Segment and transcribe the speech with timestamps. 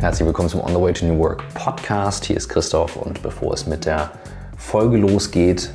[0.00, 2.24] Herzlich willkommen zum On the Way to New Work Podcast.
[2.24, 4.10] Hier ist Christoph und bevor es mit der
[4.56, 5.72] Folge losgeht,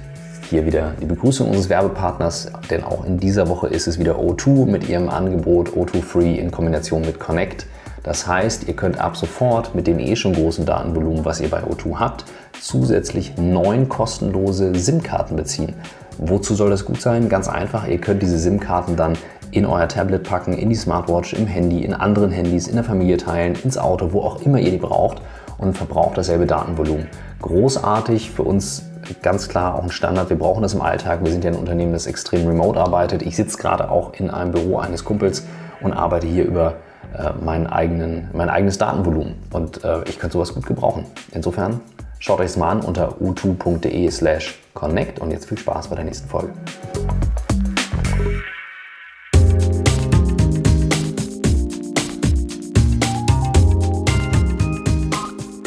[0.50, 4.66] hier wieder die Begrüßung unseres Werbepartners, denn auch in dieser Woche ist es wieder O2
[4.66, 7.68] mit ihrem Angebot O2 Free in Kombination mit Connect.
[8.02, 11.62] Das heißt, ihr könnt ab sofort mit dem eh schon großen Datenvolumen, was ihr bei
[11.62, 12.26] O2 habt,
[12.60, 15.76] zusätzlich neun kostenlose SIM-Karten beziehen.
[16.18, 17.30] Wozu soll das gut sein?
[17.30, 19.14] Ganz einfach, ihr könnt diese SIM-Karten dann
[19.56, 23.16] in euer Tablet packen, in die Smartwatch, im Handy, in anderen Handys, in der Familie
[23.16, 25.22] teilen, ins Auto, wo auch immer ihr die braucht
[25.58, 27.08] und verbraucht dasselbe Datenvolumen.
[27.42, 28.84] Großartig, für uns
[29.22, 30.30] ganz klar auch ein Standard.
[30.30, 31.24] Wir brauchen das im Alltag.
[31.24, 33.22] Wir sind ja ein Unternehmen, das extrem remote arbeitet.
[33.22, 35.46] Ich sitze gerade auch in einem Büro eines Kumpels
[35.82, 36.74] und arbeite hier über
[37.18, 39.36] äh, meinen eigenen, mein eigenes Datenvolumen.
[39.54, 41.06] Und äh, ich könnte sowas gut gebrauchen.
[41.32, 41.80] Insofern
[42.20, 46.04] schaut euch es mal an unter u2.de slash connect und jetzt viel Spaß bei der
[46.04, 46.52] nächsten Folge.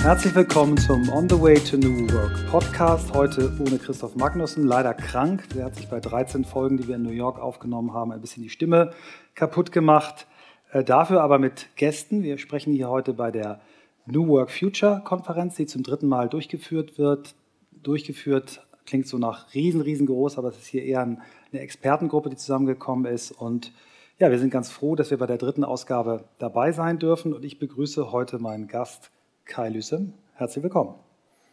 [0.09, 3.13] Herzlich willkommen zum On the Way to New Work Podcast.
[3.13, 5.47] Heute ohne Christoph Magnussen, leider krank.
[5.55, 8.43] Der hat sich bei 13 Folgen, die wir in New York aufgenommen haben, ein bisschen
[8.43, 8.95] die Stimme
[9.35, 10.27] kaputt gemacht.
[10.73, 12.23] Äh, dafür aber mit Gästen.
[12.23, 13.61] Wir sprechen hier heute bei der
[14.07, 17.35] New Work Future Konferenz, die zum dritten Mal durchgeführt wird.
[17.71, 21.21] Durchgeführt klingt so nach riesen, riesengroß, aber es ist hier eher eine
[21.53, 23.31] Expertengruppe, die zusammengekommen ist.
[23.31, 23.75] Und
[24.19, 27.35] ja, wir sind ganz froh, dass wir bei der dritten Ausgabe dabei sein dürfen.
[27.35, 29.11] Und ich begrüße heute meinen Gast,
[29.49, 30.13] Kai Lüssem.
[30.35, 30.95] Herzlich willkommen.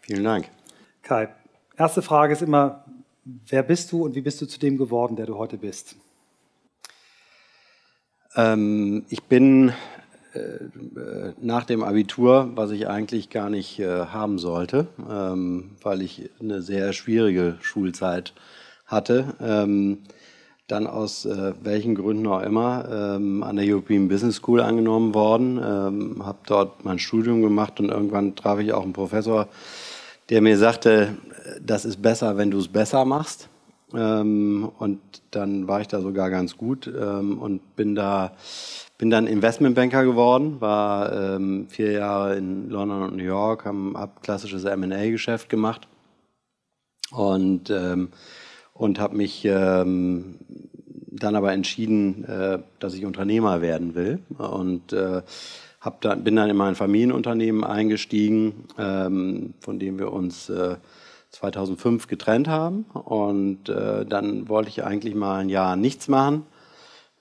[0.02, 0.50] Vielen Dank.
[1.02, 1.30] Kai,
[1.78, 2.84] erste Frage ist immer,
[3.24, 5.96] wer bist du und wie bist du zu dem geworden, der du heute bist?
[8.36, 9.72] Ähm, ich bin
[10.34, 10.60] äh,
[11.40, 16.62] nach dem Abitur, was ich eigentlich gar nicht äh, haben sollte, ähm, weil ich eine
[16.62, 18.34] sehr schwierige Schulzeit
[18.86, 20.04] hatte, ähm,
[20.68, 25.58] dann aus äh, welchen Gründen auch immer ähm, an der European Business School angenommen worden,
[25.58, 29.48] ähm, habe dort mein Studium gemacht und irgendwann traf ich auch einen Professor,
[30.30, 31.18] der mir sagte,
[31.62, 33.48] das ist besser, wenn du es besser machst.
[33.94, 35.00] Ähm, und
[35.32, 38.32] dann war ich da sogar ganz gut ähm, und bin da
[38.98, 44.24] bin dann Investmentbanker geworden, war ähm, vier Jahre in London und New York, habe hab
[44.24, 45.88] klassisches M&A-Geschäft gemacht
[47.12, 48.10] und ähm,
[48.76, 50.36] und habe mich ähm,
[51.10, 55.24] dann aber entschieden, äh, dass ich Unternehmer werden will und äh,
[55.80, 60.76] hab dann, bin dann in mein Familienunternehmen eingestiegen, ähm, von dem wir uns äh,
[61.32, 66.46] 2005 getrennt haben und äh, dann wollte ich eigentlich mal ein Jahr nichts machen.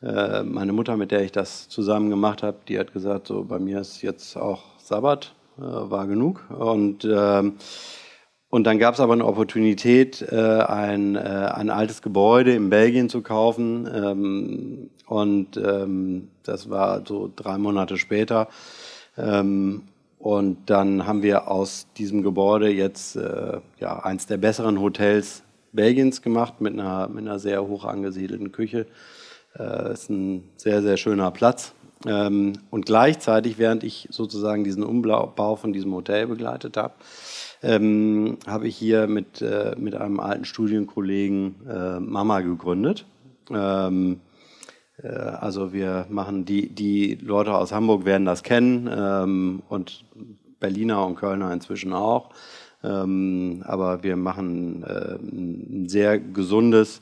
[0.03, 3.59] Äh, meine Mutter, mit der ich das zusammen gemacht habe, die hat gesagt, so bei
[3.59, 7.55] mir ist jetzt auch Sabbat, äh, war genug und ähm,
[8.55, 13.09] und dann gab es aber eine Opportunität, äh, ein, äh, ein altes Gebäude in Belgien
[13.09, 13.91] zu kaufen.
[13.93, 18.47] Ähm, und ähm, das war so drei Monate später.
[19.19, 19.83] Ähm,
[20.21, 25.43] und dann haben wir aus diesem Gebäude jetzt äh, ja, eins der besseren Hotels
[25.73, 28.87] Belgiens gemacht mit einer, mit einer sehr hoch angesiedelten Küche.
[29.59, 31.73] Äh, ist ein sehr, sehr schöner Platz.
[32.07, 36.95] Ähm, und gleichzeitig, während ich sozusagen diesen Umbau von diesem Hotel begleitet habe,
[37.65, 43.07] ähm, habe ich hier mit, äh, mit einem alten Studienkollegen äh, Mama gegründet.
[43.51, 44.21] Ähm,
[45.03, 50.05] äh, also wir machen, die, die Leute aus Hamburg werden das kennen ähm, und
[50.61, 52.31] Berliner und Kölner inzwischen auch.
[52.83, 57.01] Ähm, aber wir machen äh, ein sehr gesundes,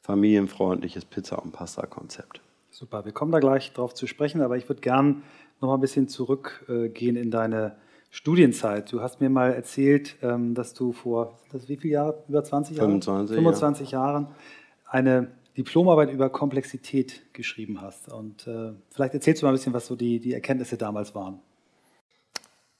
[0.00, 2.40] familienfreundliches Pizza- und Pasta-Konzept.
[2.70, 5.22] Super, wir kommen da gleich drauf zu sprechen, aber ich würde gern
[5.60, 7.76] noch mal ein bisschen zurückgehen in deine
[8.10, 8.92] Studienzeit.
[8.92, 12.24] Du hast mir mal erzählt, ähm, dass du vor das wie viele Jahre?
[12.28, 12.88] Über 20 Jahre?
[12.88, 13.98] 25, 25 ja.
[14.00, 14.26] Jahren
[14.86, 18.12] eine Diplomarbeit über Komplexität geschrieben hast.
[18.12, 21.40] Und äh, vielleicht erzählst du mal ein bisschen, was so die, die Erkenntnisse damals waren.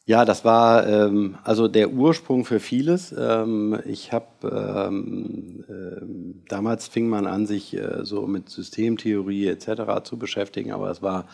[0.06, 3.14] Ja, das war ähm, also der Ursprung für vieles.
[3.16, 10.02] Ähm, ich habe ähm, äh, damals fing man an, sich äh, so mit Systemtheorie etc.
[10.02, 11.26] zu beschäftigen, aber es war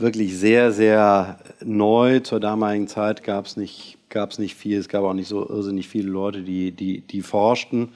[0.00, 2.20] wirklich sehr, sehr neu.
[2.20, 5.88] Zur damaligen Zeit gab es nicht, gab's nicht viel, es gab auch nicht so irrsinnig
[5.88, 7.90] viele Leute, die, die, die forschten.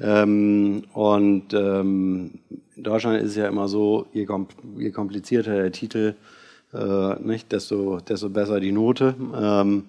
[0.00, 2.32] Ähm, und ähm,
[2.76, 4.26] in Deutschland ist es ja immer so, je,
[4.78, 6.14] je komplizierter der Titel,
[6.74, 9.14] äh, nicht, desto, desto besser die Note.
[9.34, 9.84] Ähm,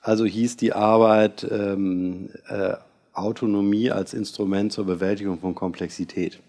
[0.00, 2.74] also hieß die Arbeit ähm, äh,
[3.12, 6.40] Autonomie als Instrument zur Bewältigung von Komplexität.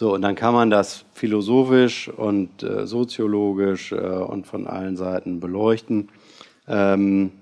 [0.00, 5.40] So, und dann kann man das philosophisch und äh, soziologisch äh, und von allen Seiten
[5.40, 6.08] beleuchten.
[6.66, 7.32] Ähm,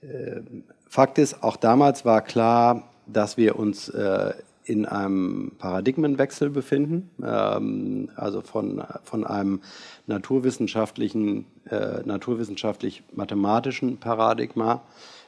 [0.00, 0.40] äh,
[0.88, 4.32] Fakt ist, auch damals war klar, dass wir uns äh,
[4.64, 9.60] in einem Paradigmenwechsel befinden, ähm, also von, von einem
[10.08, 14.82] naturwissenschaftlichen, äh, naturwissenschaftlich-mathematischen Paradigma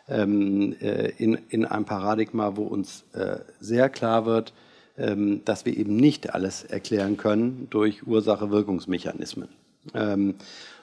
[0.08, 3.04] ähm, äh, in, in ein Paradigma, wo uns
[3.60, 4.52] sehr klar wird,
[4.94, 9.48] dass wir eben nicht alles erklären können durch Ursache-Wirkungsmechanismen.
[9.94, 10.34] Ähm,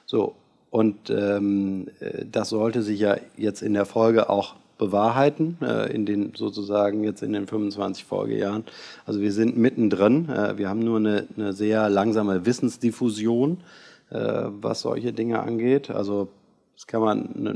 [0.04, 0.34] so,
[0.70, 6.06] und ähm, äh, das sollte sich ja jetzt in der Folge auch bewahrheiten, äh, in
[6.06, 8.64] den sozusagen jetzt in den 25 Folgejahren.
[9.04, 10.28] Also wir sind mittendrin.
[10.28, 13.58] Äh, wir haben nur eine, eine sehr langsame Wissensdiffusion,
[14.12, 15.88] was solche Dinge angeht.
[15.88, 16.26] Also
[16.74, 17.50] das kann man, eine,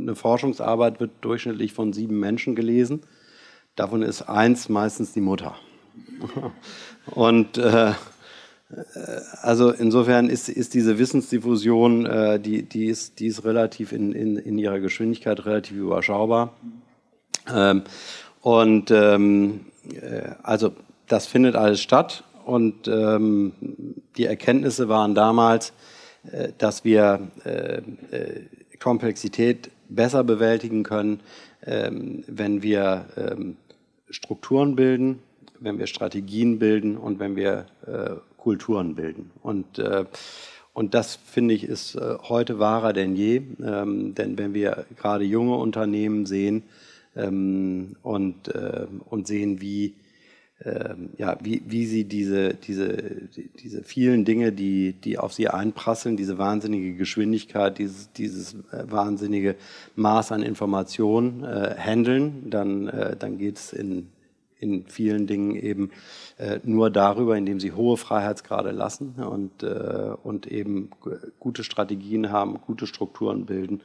[0.00, 3.02] eine Forschungsarbeit wird durchschnittlich von sieben Menschen gelesen.
[3.76, 5.56] Davon ist eins meistens die Mutter.
[7.06, 7.92] Und äh,
[9.42, 14.36] also insofern ist, ist diese Wissensdiffusion, äh, die, die, ist, die ist relativ in, in,
[14.36, 16.52] in ihrer Geschwindigkeit relativ überschaubar.
[17.52, 17.82] Ähm,
[18.42, 19.60] und ähm,
[19.90, 20.72] äh, also
[21.06, 23.52] das findet alles statt und ähm,
[24.16, 25.72] die Erkenntnisse waren damals,
[26.30, 27.80] äh, dass wir äh,
[28.10, 28.42] äh
[28.78, 31.18] Komplexität besser bewältigen können,
[31.66, 33.56] ähm, wenn wir ähm,
[34.08, 35.18] Strukturen bilden,
[35.60, 39.30] wenn wir Strategien bilden und wenn wir äh, Kulturen bilden.
[39.42, 40.04] Und, äh,
[40.72, 43.42] und das, finde ich, ist äh, heute wahrer denn je.
[43.62, 46.62] Ähm, denn wenn wir gerade junge Unternehmen sehen
[47.16, 49.94] ähm, und, äh, und sehen, wie,
[50.64, 52.96] ähm, ja, wie, wie sie diese, diese,
[53.60, 59.54] diese vielen Dinge, die, die auf sie einprasseln, diese wahnsinnige Geschwindigkeit, dieses, dieses äh, wahnsinnige
[59.94, 64.08] Maß an Informationen äh, handeln, dann, äh, dann geht es in,
[64.58, 65.90] in vielen Dingen eben
[66.36, 70.90] äh, nur darüber, indem sie hohe Freiheitsgrade lassen und, äh, und eben
[71.38, 73.82] gute Strategien haben, gute Strukturen bilden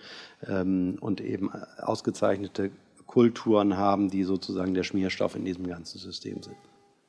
[0.47, 2.71] ähm, und eben ausgezeichnete
[3.05, 6.57] Kulturen haben, die sozusagen der Schmierstoff in diesem ganzen System sind.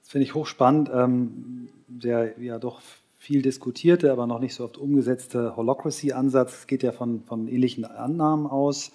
[0.03, 0.91] Das finde ich hochspannend.
[0.93, 2.81] Ähm, der ja doch
[3.19, 8.47] viel diskutierte, aber noch nicht so oft umgesetzte Holocracy-Ansatz geht ja von, von ähnlichen Annahmen
[8.47, 8.93] aus,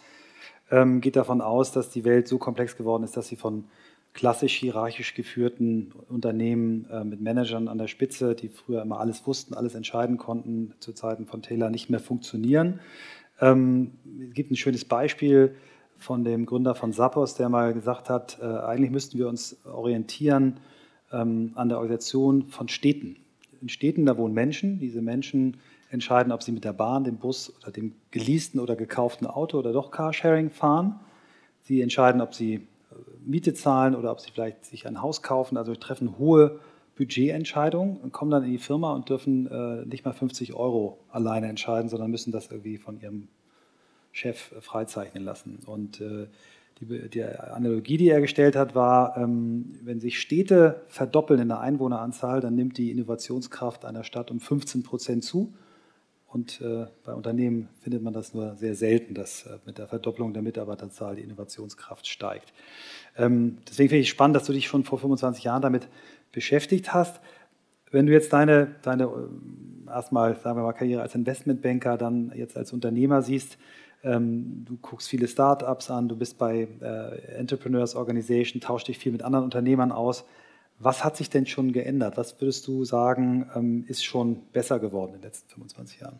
[0.69, 3.63] ähm, geht davon aus, dass die Welt so komplex geworden ist, dass sie von
[4.13, 9.53] klassisch hierarchisch geführten Unternehmen äh, mit Managern an der Spitze, die früher immer alles wussten,
[9.53, 12.79] alles entscheiden konnten, zu Zeiten von Taylor nicht mehr funktionieren.
[13.39, 13.91] Ähm,
[14.27, 15.55] es gibt ein schönes Beispiel
[15.97, 20.59] von dem Gründer von Zappos, der mal gesagt hat, äh, eigentlich müssten wir uns orientieren
[21.11, 23.17] ähm, an der Organisation von Städten.
[23.61, 24.79] In Städten, da wohnen Menschen.
[24.79, 25.57] Diese Menschen
[25.89, 29.73] entscheiden, ob sie mit der Bahn, dem Bus oder dem geleasten oder gekauften Auto oder
[29.73, 30.99] doch Carsharing fahren.
[31.61, 32.67] Sie entscheiden, ob sie
[33.25, 35.57] Miete zahlen oder ob sie vielleicht sich ein Haus kaufen.
[35.57, 36.59] Also treffen hohe
[36.95, 41.47] Budgetentscheidungen und kommen dann in die Firma und dürfen äh, nicht mal 50 Euro alleine
[41.47, 43.29] entscheiden, sondern müssen das irgendwie von ihrem
[44.11, 45.59] Chef äh, freizeichnen lassen.
[45.65, 46.27] Und äh,
[46.81, 51.59] die, die, Analogie, die er gestellt hat, war, ähm, wenn sich Städte verdoppeln in der
[51.59, 55.53] Einwohneranzahl, dann nimmt die Innovationskraft einer Stadt um 15 Prozent zu.
[56.31, 60.31] Und äh, bei Unternehmen findet man das nur sehr selten, dass äh, mit der Verdopplung
[60.31, 62.53] der Mitarbeiterzahl die Innovationskraft steigt.
[63.17, 65.87] Ähm, deswegen finde ich spannend, dass du dich schon vor 25 Jahren damit
[66.31, 67.19] beschäftigt hast.
[67.89, 72.55] Wenn du jetzt deine, deine äh, erstmal, sagen wir mal, Karriere als Investmentbanker, dann jetzt
[72.55, 73.57] als Unternehmer siehst,
[74.03, 79.11] ähm, du guckst viele Startups an, du bist bei äh, Entrepreneurs Organization, tauschst dich viel
[79.11, 80.25] mit anderen Unternehmern aus.
[80.79, 82.15] Was hat sich denn schon geändert?
[82.17, 86.19] Was würdest du sagen, ähm, ist schon besser geworden in den letzten 25 Jahren?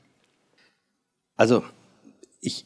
[1.37, 1.63] Also
[2.42, 2.66] ich,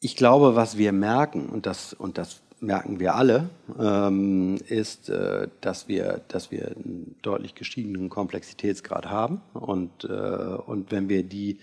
[0.00, 5.48] ich glaube, was wir merken, und das, und das merken wir alle, ähm, ist, äh,
[5.60, 9.42] dass, wir, dass wir einen deutlich gestiegenen Komplexitätsgrad haben.
[9.52, 11.58] Und, äh, und wenn wir die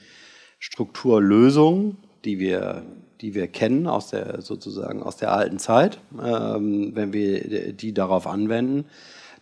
[0.59, 2.83] Strukturlösungen, die wir
[3.21, 5.99] die wir kennen aus der sozusagen aus der alten Zeit.
[6.21, 8.85] Ähm, wenn wir die darauf anwenden,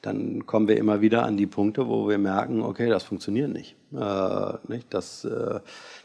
[0.01, 3.75] dann kommen wir immer wieder an die Punkte, wo wir merken, okay, das funktioniert nicht.
[3.93, 4.87] Äh, nicht?
[4.91, 5.59] Das, äh,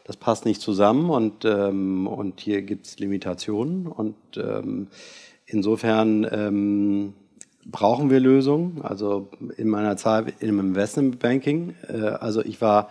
[0.05, 3.87] das passt nicht zusammen und, ähm, und hier gibt es Limitationen.
[3.87, 4.88] Und ähm,
[5.47, 7.14] insofern ähm,
[7.64, 8.83] brauchen wir Lösungen.
[8.83, 12.91] Also in meiner Zeit im Investmentbanking, äh, also ich war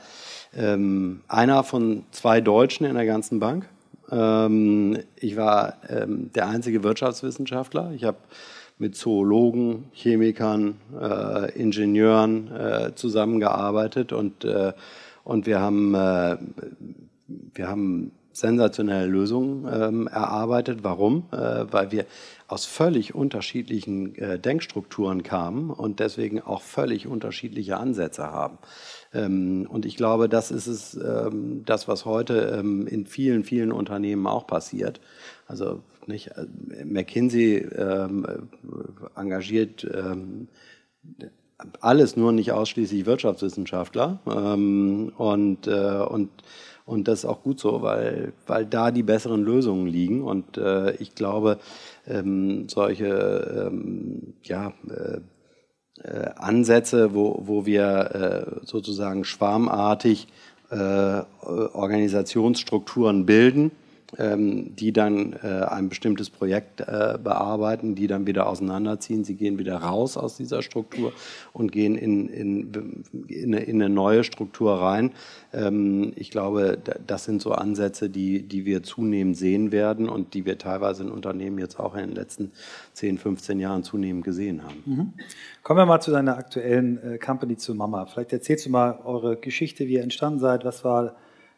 [0.56, 3.68] ähm, einer von zwei Deutschen in der ganzen Bank.
[4.12, 7.92] Ähm, ich war ähm, der einzige Wirtschaftswissenschaftler.
[7.96, 8.18] Ich habe
[8.78, 14.74] mit Zoologen, Chemikern, äh, Ingenieuren äh, zusammengearbeitet und, äh,
[15.24, 16.38] und wir haben, äh,
[17.28, 20.80] wir haben sensationelle Lösungen ähm, erarbeitet.
[20.84, 21.26] Warum?
[21.32, 22.06] Äh, weil wir
[22.48, 28.58] aus völlig unterschiedlichen äh, Denkstrukturen kamen und deswegen auch völlig unterschiedliche Ansätze haben.
[29.14, 33.72] Ähm, und ich glaube, das ist es, ähm, das, was heute ähm, in vielen, vielen
[33.72, 35.02] Unternehmen auch passiert.
[35.48, 38.26] Also nicht, äh, McKinsey ähm,
[39.16, 39.86] engagiert
[41.80, 46.30] alles nur nicht ausschließlich Wirtschaftswissenschaftler und, äh, und,
[46.86, 50.96] und das ist auch gut so, weil, weil da die besseren Lösungen liegen und äh,
[50.96, 51.60] ich glaube,
[52.08, 55.22] ähm, solche ähm, ja, äh, äh
[56.36, 60.28] Ansätze, wo, wo wir äh, sozusagen schwarmartig
[60.70, 60.76] äh,
[61.42, 63.72] Organisationsstrukturen bilden,
[64.18, 69.24] die dann äh, ein bestimmtes Projekt äh, bearbeiten, die dann wieder auseinanderziehen.
[69.24, 71.14] Sie gehen wieder raus aus dieser Struktur
[71.54, 75.12] und gehen in, in, in eine, neue Struktur rein.
[75.54, 76.78] Ähm, ich glaube,
[77.08, 81.10] das sind so Ansätze, die, die wir zunehmend sehen werden und die wir teilweise in
[81.10, 82.52] Unternehmen jetzt auch in den letzten
[82.94, 84.84] 10, 15 Jahren zunehmend gesehen haben.
[84.86, 85.14] Mhm.
[85.64, 88.06] Kommen wir mal zu deiner aktuellen äh, Company, zu Mama.
[88.08, 90.66] Vielleicht erzählst du mal eure Geschichte, wie ihr entstanden seid.
[90.66, 91.16] Was war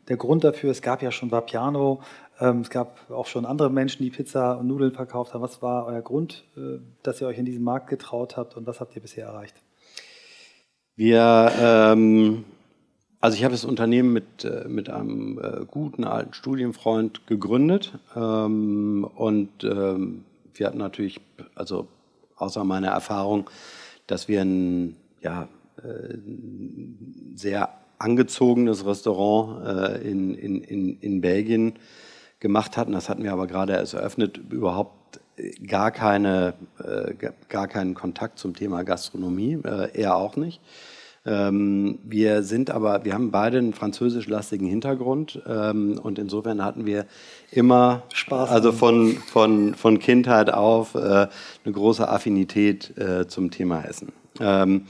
[0.08, 0.72] der Grund dafür?
[0.72, 2.02] Es gab ja schon Vapiano.
[2.44, 5.42] Ähm, es gab auch schon andere Menschen, die Pizza und Nudeln verkauft haben.
[5.42, 8.82] Was war euer Grund, äh, dass ihr euch in diesen Markt getraut habt und was
[8.82, 9.56] habt ihr bisher erreicht?
[10.98, 12.44] Wir, ähm,
[13.22, 19.10] also ich habe das Unternehmen mit, äh, mit einem äh, guten alten Studienfreund gegründet ähm,
[19.16, 21.22] und ähm, wir hatten natürlich,
[21.56, 21.88] also
[22.36, 23.50] außer meiner Erfahrung,
[24.06, 25.48] dass wir ein ja,
[25.78, 26.18] äh,
[27.36, 27.70] sehr
[28.00, 31.76] angezogenes Restaurant äh, in, in, in, in Belgien
[32.44, 35.22] gemacht hatten, das hatten wir aber gerade erst eröffnet, überhaupt
[35.66, 37.14] gar, keine, äh,
[37.48, 40.62] gar keinen Kontakt zum Thema Gastronomie, äh, er auch nicht.
[41.26, 47.06] Ähm, wir sind aber, wir haben beide einen französischlastigen Hintergrund ähm, und insofern hatten wir
[47.50, 51.30] immer Spaß, also von, von, von Kindheit auf äh, eine
[51.72, 54.12] große Affinität äh, zum Thema Essen.
[54.42, 54.88] Ähm,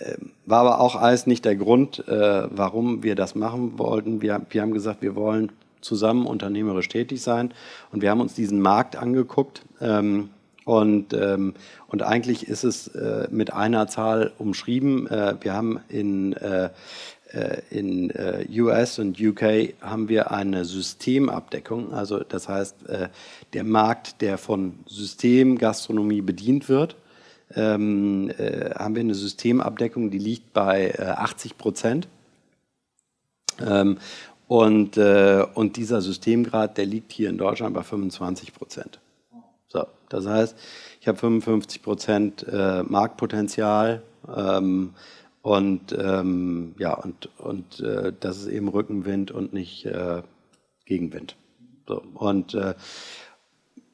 [0.00, 4.20] äh, war aber auch alles nicht der Grund, äh, warum wir das machen wollten.
[4.20, 7.52] Wir, wir haben gesagt, wir wollen zusammen unternehmerisch tätig sein.
[7.90, 9.62] Und wir haben uns diesen Markt angeguckt.
[9.80, 10.30] Ähm,
[10.64, 11.54] und, ähm,
[11.88, 15.08] und eigentlich ist es äh, mit einer Zahl umschrieben.
[15.08, 16.70] Äh, wir haben in, äh,
[17.32, 21.92] äh in äh, US und UK haben wir eine Systemabdeckung.
[21.92, 23.08] Also das heißt, äh,
[23.52, 26.96] der Markt, der von Systemgastronomie bedient wird,
[27.54, 32.08] ähm, haben wir eine Systemabdeckung, die liegt bei 80 Prozent.
[33.60, 33.98] Ähm,
[34.52, 39.00] und, äh, und dieser Systemgrad, der liegt hier in Deutschland bei 25 Prozent.
[39.66, 40.54] So, das heißt,
[41.00, 44.02] ich habe 55 Prozent äh, Marktpotenzial
[44.36, 44.92] ähm,
[45.40, 50.20] und, ähm, ja, und, und äh, das ist eben Rückenwind und nicht äh,
[50.84, 51.36] Gegenwind.
[51.88, 52.74] So, und äh,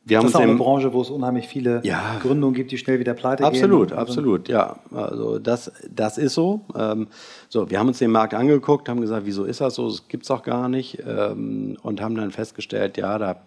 [0.09, 2.79] wir haben das ist auch eine Branche, wo es unheimlich viele ja, Gründungen gibt, die
[2.79, 3.99] schnell wieder pleite absolut, gehen.
[3.99, 4.77] Absolut, absolut, ja.
[4.93, 6.63] Also das, das ist so.
[6.75, 7.09] Ähm,
[7.49, 9.89] so, wir haben uns den Markt angeguckt, haben gesagt, wieso ist das so?
[9.89, 10.99] Das gibt es auch gar nicht.
[11.07, 13.43] Ähm, und haben dann festgestellt, ja, da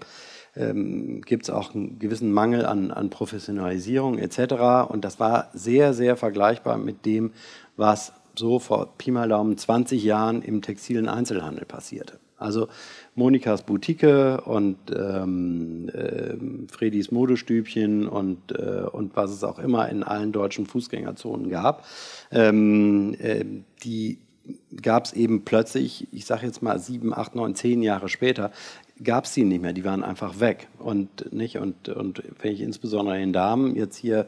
[0.56, 4.90] ähm, gibt es auch einen gewissen Mangel an, an Professionalisierung etc.
[4.90, 7.32] Und das war sehr, sehr vergleichbar mit dem,
[7.76, 12.20] was so vor Pi mal Daumen 20 Jahren im textilen Einzelhandel passierte.
[12.38, 12.68] Also
[13.16, 16.36] Monikas Boutique und ähm, äh,
[16.72, 21.86] Fredis Modestübchen und, äh, und was es auch immer in allen deutschen Fußgängerzonen gab,
[22.32, 23.44] ähm, äh,
[23.84, 24.18] die
[24.82, 28.52] gab es eben plötzlich, ich sage jetzt mal sieben, acht, neun, zehn Jahre später,
[29.04, 30.68] gab es die nicht mehr, die waren einfach weg.
[30.80, 34.28] Und, nicht, und, und wenn ich insbesondere den Damen jetzt hier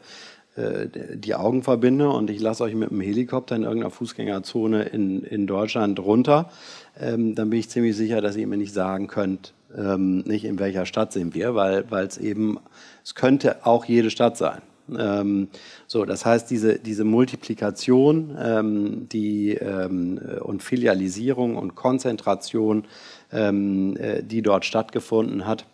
[0.56, 0.86] äh,
[1.16, 5.46] die Augen verbinde und ich lasse euch mit dem Helikopter in irgendeiner Fußgängerzone in, in
[5.46, 6.50] Deutschland runter,
[6.98, 10.58] ähm, dann bin ich ziemlich sicher, dass ihr mir nicht sagen könnt, ähm, nicht in
[10.58, 12.58] welcher Stadt sind wir, weil es eben,
[13.02, 14.62] es könnte auch jede Stadt sein.
[14.96, 15.48] Ähm,
[15.86, 22.84] so, das heißt, diese, diese Multiplikation ähm, die, ähm, und Filialisierung und Konzentration,
[23.32, 25.64] ähm, äh, die dort stattgefunden hat,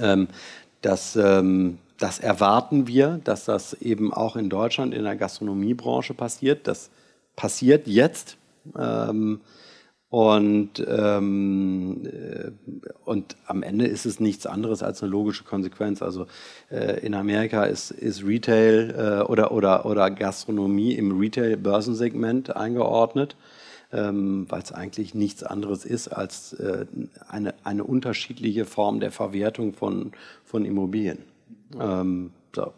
[0.00, 0.28] ähm,
[0.82, 6.66] das, ähm, das erwarten wir, dass das eben auch in Deutschland in der Gastronomiebranche passiert.
[6.66, 6.90] Das
[7.36, 8.36] passiert jetzt.
[10.14, 12.52] Und, ähm, äh,
[13.04, 16.02] und am Ende ist es nichts anderes als eine logische Konsequenz.
[16.02, 16.28] Also
[16.70, 23.34] äh, in Amerika ist, ist Retail äh, oder, oder, oder Gastronomie im Retail-Börsensegment eingeordnet,
[23.92, 26.86] ähm, weil es eigentlich nichts anderes ist als äh,
[27.26, 30.12] eine, eine unterschiedliche Form der Verwertung von,
[30.44, 31.24] von Immobilien.
[31.76, 32.72] Ähm, so.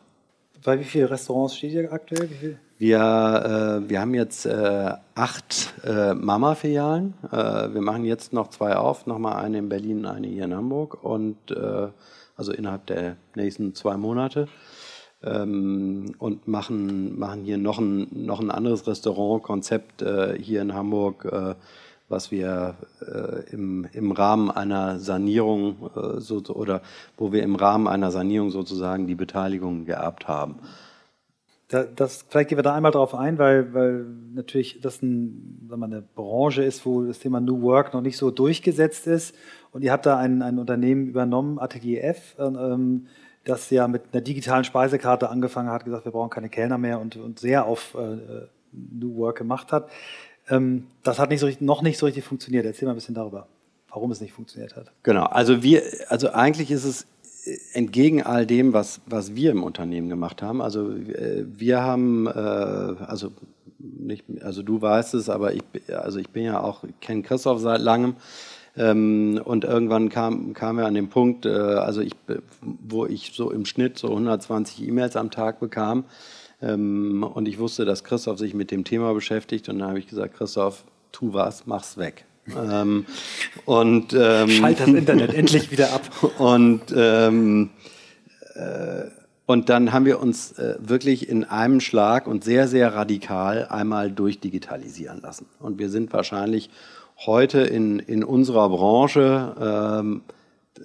[0.64, 2.30] Bei wie vielen Restaurants steht ihr aktuell?
[2.30, 2.58] Wie viel?
[2.78, 2.98] Wir,
[3.84, 7.14] äh, wir haben jetzt äh, acht äh, Mama-Filialen.
[7.32, 11.02] Äh, wir machen jetzt noch zwei auf, nochmal eine in Berlin, eine hier in Hamburg
[11.02, 11.88] und äh,
[12.36, 14.48] also innerhalb der nächsten zwei Monate.
[15.22, 21.24] Ähm, und machen, machen hier noch ein, noch ein anderes Restaurantkonzept äh, hier in Hamburg
[22.08, 26.82] was wir äh, im, im Rahmen einer Sanierung äh, so, oder
[27.16, 30.56] wo wir im Rahmen einer Sanierung sozusagen die Beteiligung geerbt haben.
[31.68, 35.80] Da, das, vielleicht gehen wir da einmal drauf ein, weil, weil natürlich das ein, sagen
[35.80, 39.34] wir, eine Branche ist, wo das Thema New Work noch nicht so durchgesetzt ist.
[39.72, 43.06] Und ihr habt da ein, ein Unternehmen übernommen, Atelier F, ähm,
[43.44, 47.16] das ja mit einer digitalen Speisekarte angefangen hat, gesagt, wir brauchen keine Kellner mehr und,
[47.16, 49.88] und sehr auf äh, New Work gemacht hat.
[50.48, 52.64] Ähm, das hat nicht so, noch nicht so richtig funktioniert.
[52.64, 53.48] Erzähl mal ein bisschen darüber,
[53.88, 54.92] warum es nicht funktioniert hat.
[55.02, 57.06] Genau, also wir, also eigentlich ist es
[57.72, 60.60] entgegen all dem, was, was wir im Unternehmen gemacht haben.
[60.60, 63.32] Also äh, wir haben, äh, also
[63.78, 65.62] nicht, also du weißt es, aber ich,
[65.94, 68.16] also ich bin ja auch, kenne Christoph seit langem.
[68.76, 72.12] Ähm, und irgendwann kam, kam er an den Punkt, äh, also ich,
[72.60, 76.04] wo ich so im Schnitt so 120 E-Mails am Tag bekam.
[76.60, 79.68] Ähm, und ich wusste, dass Christoph sich mit dem Thema beschäftigt.
[79.68, 82.26] Und dann habe ich gesagt, Christoph, tu was, mach's weg.
[82.54, 83.06] Ähm,
[83.64, 86.02] und, ähm, Schalt das Internet endlich wieder ab.
[86.38, 87.70] Und, ähm,
[88.54, 89.04] äh,
[89.46, 94.10] und dann haben wir uns äh, wirklich in einem Schlag und sehr, sehr radikal einmal
[94.10, 95.46] durchdigitalisieren lassen.
[95.60, 96.70] Und wir sind wahrscheinlich
[97.24, 100.22] heute in, in unserer Branche ähm,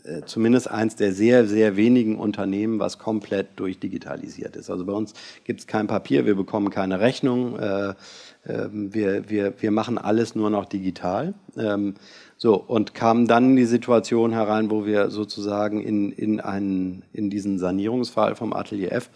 [0.06, 4.70] äh, zumindest eins der sehr, sehr wenigen Unternehmen, was komplett durchdigitalisiert ist.
[4.70, 5.13] Also bei uns
[5.44, 7.60] gibt es kein Papier, wir bekommen keine Rechnung.
[7.60, 7.94] Äh,
[8.43, 11.36] wir, wir, wir machen alles nur noch digital.
[11.55, 11.93] Ähm,
[12.38, 17.29] so, und kamen dann in die Situation herein, wo wir sozusagen in, in, einen, in
[17.29, 19.12] diesen Sanierungsfall vom Atelier F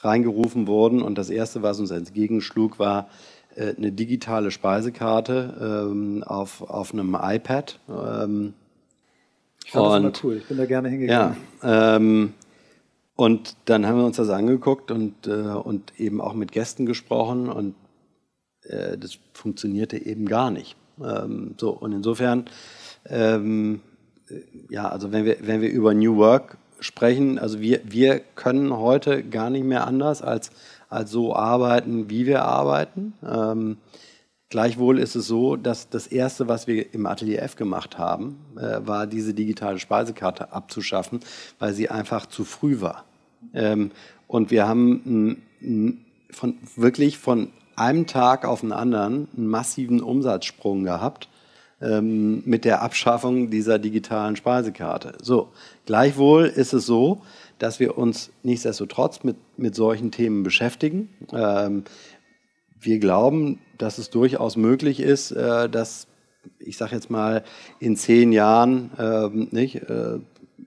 [0.00, 1.02] reingerufen wurden.
[1.02, 3.08] Und das Erste, was uns entgegenschlug, war
[3.56, 7.78] äh, eine digitale Speisekarte ähm, auf, auf einem iPad.
[7.90, 8.54] Ähm,
[9.64, 11.36] ich fand und, das immer cool, ich bin da gerne hingegangen.
[11.62, 12.32] Ja, ähm,
[13.14, 17.48] und dann haben wir uns das angeguckt und, äh, und eben auch mit Gästen gesprochen
[17.48, 17.74] und
[18.72, 20.76] äh, das funktionierte eben gar nicht.
[21.02, 22.46] Ähm, so, und insofern,
[23.06, 23.80] ähm,
[24.70, 29.22] ja, also wenn wir, wenn wir über New Work sprechen, also wir, wir können heute
[29.22, 30.50] gar nicht mehr anders als,
[30.88, 33.14] als so arbeiten, wie wir arbeiten.
[33.26, 33.76] Ähm,
[34.48, 38.86] gleichwohl ist es so, dass das Erste, was wir im Atelier F gemacht haben, äh,
[38.86, 41.20] war diese digitale Speisekarte abzuschaffen,
[41.58, 43.04] weil sie einfach zu früh war.
[43.54, 43.90] Ähm,
[44.26, 45.42] und wir haben
[46.30, 51.28] von, wirklich von einem Tag auf den anderen einen massiven Umsatzsprung gehabt
[51.80, 55.14] ähm, mit der Abschaffung dieser digitalen Speisekarte.
[55.20, 55.48] So,
[55.84, 57.22] gleichwohl ist es so,
[57.58, 61.10] dass wir uns nichtsdestotrotz mit, mit solchen Themen beschäftigen.
[61.32, 61.84] Ähm,
[62.80, 66.06] wir glauben, dass es durchaus möglich ist, äh, dass,
[66.58, 67.44] ich sage jetzt mal,
[67.78, 70.18] in zehn Jahren ähm, nicht, äh,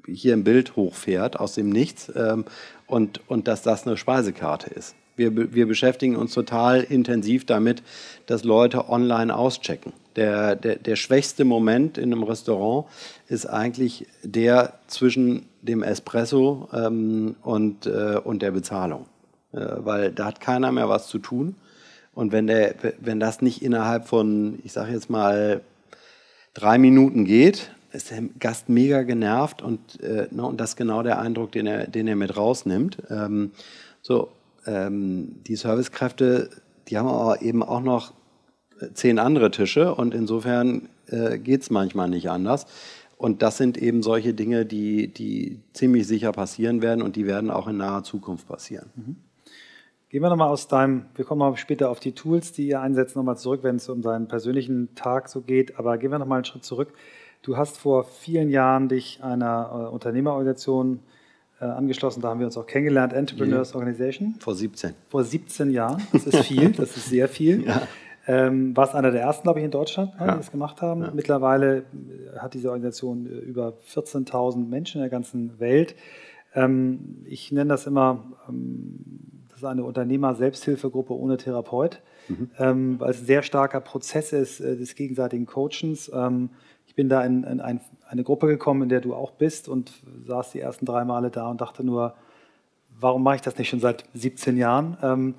[0.07, 2.45] hier ein Bild hochfährt aus dem Nichts ähm,
[2.87, 4.95] und, und dass das eine Speisekarte ist.
[5.15, 7.83] Wir, wir beschäftigen uns total intensiv damit,
[8.25, 9.93] dass Leute online auschecken.
[10.15, 12.87] Der, der, der schwächste Moment in einem Restaurant
[13.27, 19.05] ist eigentlich der zwischen dem Espresso ähm, und, äh, und der Bezahlung.
[19.51, 21.55] Äh, weil da hat keiner mehr was zu tun.
[22.13, 25.61] Und wenn, der, wenn das nicht innerhalb von, ich sage jetzt mal,
[26.53, 31.03] drei Minuten geht, ist der Gast mega genervt und, äh, ne, und das ist genau
[31.03, 32.97] der Eindruck, den er, den er mit rausnimmt.
[33.09, 33.51] Ähm,
[34.01, 34.29] so,
[34.65, 36.49] ähm, die Servicekräfte,
[36.87, 38.13] die haben aber eben auch noch
[38.79, 42.65] äh, zehn andere Tische und insofern äh, geht es manchmal nicht anders.
[43.17, 47.49] Und das sind eben solche Dinge, die, die ziemlich sicher passieren werden und die werden
[47.49, 48.89] auch in naher Zukunft passieren.
[48.95, 49.15] Mhm.
[50.09, 53.15] Gehen wir nochmal aus deinem, wir kommen mal später auf die Tools, die ihr einsetzt,
[53.15, 55.79] nochmal zurück, wenn es um deinen persönlichen Tag so geht.
[55.79, 56.93] Aber gehen wir nochmal einen Schritt zurück.
[57.41, 61.14] Du hast vor vielen Jahren dich einer äh, Unternehmerorganisation äh,
[61.73, 62.21] angeschlossen.
[62.21, 63.75] Da haben wir uns auch kennengelernt, Entrepreneurs ja.
[63.75, 64.35] Organization.
[64.39, 64.93] Vor 17.
[65.09, 66.01] Vor 17 Jahren.
[66.11, 67.65] Das ist viel, das ist sehr viel.
[67.75, 67.81] Ja.
[68.27, 70.31] Ähm, warst einer der ersten, glaube ich, in Deutschland, ja.
[70.31, 71.01] die das gemacht haben.
[71.01, 71.11] Ja.
[71.13, 75.95] Mittlerweile äh, hat diese Organisation äh, über 14.000 Menschen in der ganzen Welt.
[76.55, 78.95] Ähm, ich nenne das immer, ähm,
[79.49, 82.49] das ist eine Unternehmer-Selbsthilfegruppe ohne Therapeut, mhm.
[82.57, 86.09] ähm, weil es ein sehr starker Prozess ist äh, des gegenseitigen Coachens.
[86.13, 86.49] Ähm,
[86.87, 89.91] ich bin da in, in ein, eine Gruppe gekommen, in der du auch bist und
[90.25, 92.15] saß die ersten drei Male da und dachte nur,
[92.99, 94.97] warum mache ich das nicht schon seit 17 Jahren?
[95.01, 95.35] Ähm,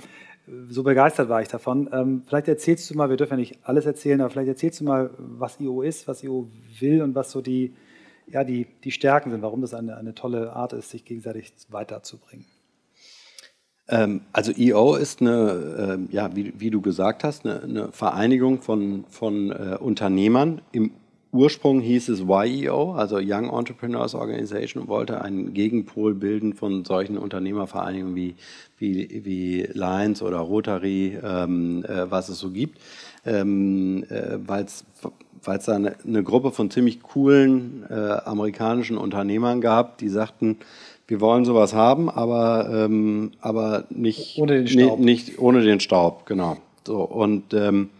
[0.68, 1.88] so begeistert war ich davon.
[1.92, 4.84] Ähm, vielleicht erzählst du mal, wir dürfen ja nicht alles erzählen, aber vielleicht erzählst du
[4.84, 6.48] mal, was IO ist, was IO
[6.78, 7.74] will und was so die,
[8.28, 12.46] ja, die, die Stärken sind, warum das eine, eine tolle Art ist, sich gegenseitig weiterzubringen.
[13.88, 18.60] Ähm, also IO ist eine, äh, ja, wie, wie, du gesagt hast, eine, eine Vereinigung
[18.60, 20.92] von, von äh, Unternehmern im
[21.36, 28.16] Ursprung hieß es YEO, also Young Entrepreneurs Organization, wollte einen Gegenpol bilden von solchen Unternehmervereinigungen
[28.16, 28.34] wie,
[28.78, 32.78] wie, wie Lions oder Rotary, ähm, äh, was es so gibt,
[33.24, 34.84] ähm, äh, weil es
[35.44, 40.56] weil es da eine, eine, Gruppe von ziemlich coolen äh, amerikanischen Unternehmern gab, die sagten,
[41.06, 44.98] wir wollen sowas haben, aber, ähm, aber nicht, ohne den Staub.
[44.98, 46.56] Nicht, nicht ohne den Staub, genau.
[46.84, 47.90] So, und ähm,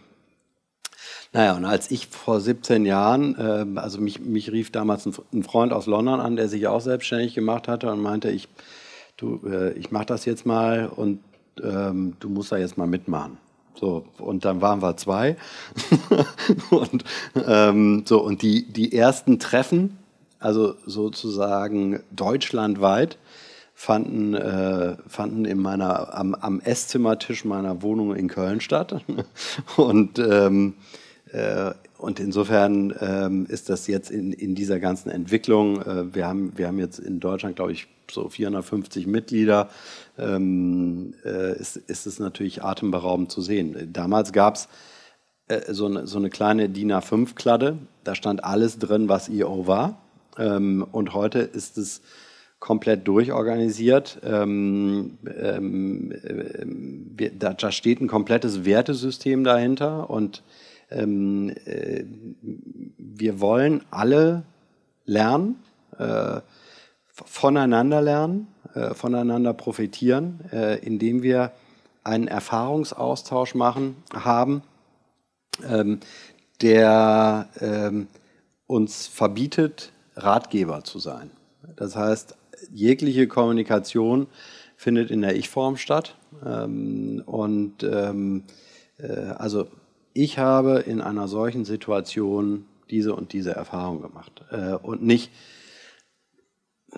[1.37, 5.43] naja, und als ich vor 17 Jahren, äh, also mich, mich rief damals ein, ein,
[5.43, 8.47] Freund aus London an, der sich auch selbstständig gemacht hatte und meinte, ich,
[9.21, 11.19] äh, ich mache das jetzt mal und
[11.61, 13.37] ähm, du musst da jetzt mal mitmachen.
[13.75, 15.37] So, und dann waren wir zwei.
[16.71, 17.03] und
[17.45, 19.99] ähm, so, und die, die ersten Treffen,
[20.39, 23.19] also sozusagen deutschlandweit,
[23.75, 29.05] fanden, äh, fanden in meiner, am, am Esszimmertisch meiner Wohnung in Köln statt.
[29.77, 31.06] und, ähm, äh,
[31.97, 36.67] und insofern ähm, ist das jetzt in, in dieser ganzen Entwicklung, äh, wir, haben, wir
[36.67, 39.69] haben jetzt in Deutschland, glaube ich, so 450 Mitglieder,
[40.17, 43.89] ähm, äh, ist, ist es natürlich atemberaubend zu sehen.
[43.91, 44.69] Damals gab es
[45.47, 50.01] äh, so, eine, so eine kleine DIN A5-Kladde, da stand alles drin, was IO war.
[50.37, 52.01] Ähm, und heute ist es
[52.59, 54.19] komplett durchorganisiert.
[54.23, 54.45] Äh,
[57.37, 60.43] da, steht ein komplettes Wertesystem dahinter und
[60.89, 62.03] ähm, äh,
[62.97, 64.43] wir wollen alle
[65.05, 65.55] lernen,
[65.97, 66.41] äh,
[67.07, 71.51] voneinander lernen, äh, voneinander profitieren, äh, indem wir
[72.03, 74.63] einen Erfahrungsaustausch machen, haben,
[75.67, 75.99] ähm,
[76.61, 78.07] der ähm,
[78.67, 81.31] uns verbietet, Ratgeber zu sein.
[81.75, 82.35] Das heißt,
[82.71, 84.27] jegliche Kommunikation
[84.75, 86.15] findet in der Ich-Form statt.
[86.45, 88.43] Ähm, und ähm,
[88.97, 89.67] äh, also
[90.17, 94.43] ich habe in einer solchen Situation diese und diese Erfahrung gemacht.
[94.51, 95.31] Äh, und nicht,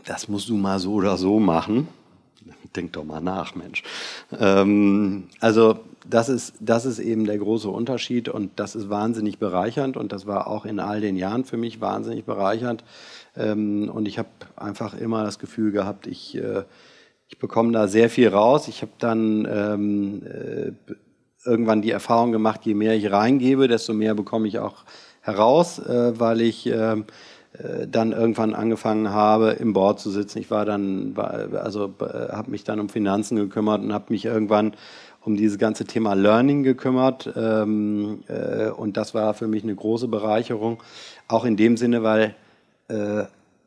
[0.05, 1.87] das musst du mal so oder so machen.
[2.75, 3.83] Denk doch mal nach, Mensch.
[4.39, 5.79] Ähm, also
[6.09, 10.25] das ist, das ist eben der große Unterschied und das ist wahnsinnig bereichernd und das
[10.25, 12.85] war auch in all den Jahren für mich wahnsinnig bereichernd.
[13.35, 16.63] Ähm, und ich habe einfach immer das Gefühl gehabt, ich, äh,
[17.27, 18.69] ich bekomme da sehr viel raus.
[18.69, 20.71] Ich habe dann ähm, äh,
[21.45, 24.83] irgendwann die Erfahrung gemacht, je mehr ich reingebe, desto mehr bekomme ich auch
[25.21, 27.05] heraus, äh, weil ich ähm,
[27.53, 30.39] äh, dann irgendwann angefangen habe, im Board zu sitzen.
[30.39, 34.73] Ich war dann, also äh, habe mich dann um Finanzen gekümmert und habe mich irgendwann
[35.21, 37.31] um dieses ganze Thema Learning gekümmert.
[37.35, 40.81] Ähm, äh, und das war für mich eine große Bereicherung.
[41.27, 42.35] Auch in dem Sinne, weil
[42.87, 43.23] äh,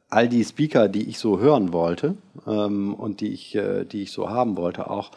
[0.09, 4.13] all die Speaker, die ich so hören wollte ähm, und die ich, äh, die ich
[4.13, 5.11] so haben wollte, auch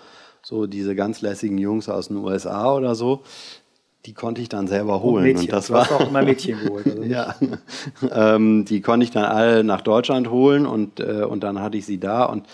[0.45, 3.23] so diese ganz lässigen Jungs aus den USA oder so,
[4.05, 5.23] die konnte ich dann selber holen.
[5.23, 5.45] Und, Mädchen.
[5.45, 6.85] und das du war hast auch immer Mädchen geholt.
[6.85, 7.35] Also ja,
[8.11, 11.87] ähm, die konnte ich dann alle nach Deutschland holen und, äh, und dann hatte ich
[11.87, 12.45] sie da und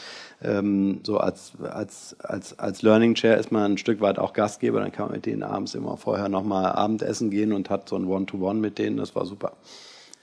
[0.41, 4.79] ähm, so als, als, als, als Learning Chair ist man ein Stück weit auch Gastgeber,
[4.79, 8.07] dann kann man mit denen abends immer vorher nochmal Abendessen gehen und hat so ein
[8.07, 9.51] One-to-One -One mit denen, das war super.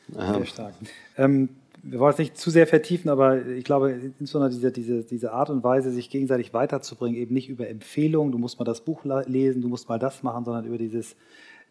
[0.08, 0.72] Sehr stark.
[1.18, 1.50] Ähm,
[1.82, 5.50] wir wollen es nicht zu sehr vertiefen, aber ich glaube, insbesondere diese, diese, diese Art
[5.50, 9.62] und Weise, sich gegenseitig weiterzubringen, eben nicht über Empfehlungen, du musst mal das Buch lesen,
[9.62, 11.16] du musst mal das machen, sondern über dieses,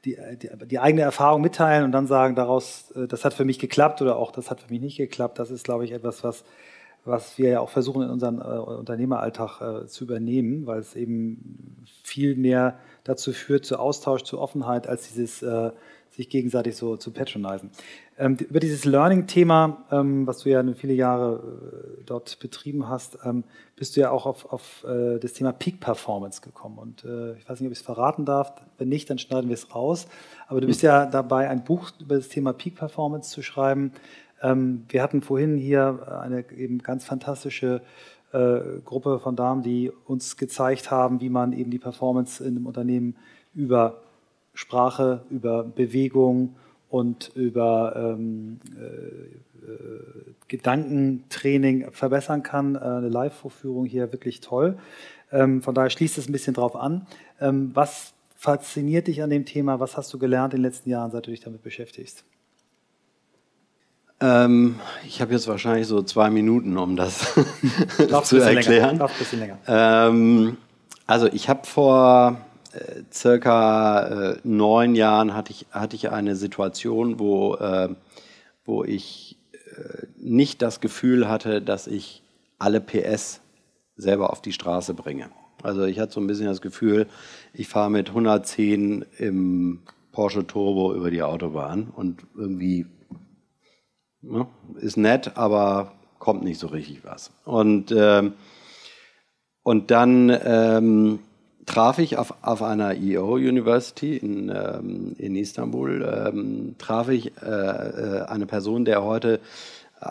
[0.06, 3.60] die, die, die, eigene Erfahrung mitteilen und dann sagen, daraus, äh, das hat für mich
[3.60, 5.40] geklappt oder auch das hat für mich nicht geklappt.
[5.40, 6.44] Das ist, glaube ich, etwas, was,
[7.04, 11.86] was wir ja auch versuchen in unserem äh, Unternehmeralltag äh, zu übernehmen, weil es eben
[12.04, 15.72] viel mehr dazu führt, zu Austausch, zu Offenheit, als dieses äh,
[16.12, 17.70] sich gegenseitig so zu patronisen.
[18.20, 23.44] Ähm, über dieses Learning-Thema, ähm, was du ja viele Jahre äh, dort betrieben hast, ähm,
[23.76, 26.80] bist du ja auch auf, auf äh, das Thema Peak Performance gekommen.
[26.80, 28.54] Und äh, ich weiß nicht, ob ich es verraten darf.
[28.80, 30.08] Wenn nicht, dann schneiden wir es raus.
[30.48, 33.92] Aber du bist ja dabei, ein Buch über das Thema Peak Performance zu schreiben.
[34.42, 37.82] Ähm, wir hatten vorhin hier eine eben ganz fantastische
[38.34, 42.66] äh, Gruppe von Damen, die uns gezeigt haben, wie man eben die Performance in einem
[42.66, 43.16] Unternehmen
[43.54, 44.02] über
[44.56, 46.56] Sprache, über Bewegung,
[46.90, 52.76] und über ähm, äh, äh, Gedankentraining verbessern kann.
[52.76, 54.78] Äh, eine Live-Vorführung hier wirklich toll.
[55.32, 57.06] Ähm, von daher schließt es ein bisschen drauf an.
[57.42, 59.80] Ähm, was fasziniert dich an dem Thema?
[59.80, 62.24] Was hast du gelernt in den letzten Jahren, seit du dich damit beschäftigst?
[64.20, 67.20] Ähm, ich habe jetzt wahrscheinlich so zwei Minuten, um das
[68.24, 68.98] zu erklären.
[68.98, 69.10] Länger.
[69.20, 69.58] Bisschen länger.
[69.68, 70.58] Ähm,
[71.06, 72.38] also ich habe vor
[73.12, 77.90] circa äh, neun Jahren hatte ich, hatte ich eine Situation, wo, äh,
[78.66, 82.24] wo ich äh, nicht das Gefühl hatte, dass ich
[82.60, 83.42] alle PS
[83.96, 85.30] selber auf die Straße bringe.
[85.64, 87.08] Also ich hatte so ein bisschen das Gefühl,
[87.54, 89.80] ich fahre mit 110 im
[90.12, 92.86] Porsche Turbo über die Autobahn und irgendwie
[94.22, 94.48] ne,
[94.80, 97.32] ist nett, aber kommt nicht so richtig was.
[97.46, 98.34] Und, ähm,
[99.64, 101.20] und dann ähm,
[101.68, 107.46] traf ich auf, auf einer EO University in, ähm, in Istanbul, ähm, traf ich äh,
[107.46, 109.40] äh, eine Person, der heute
[110.02, 110.10] äh,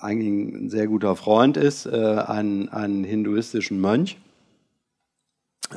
[0.00, 4.18] eigentlich ein sehr guter Freund ist, äh, einen, einen hinduistischen Mönch.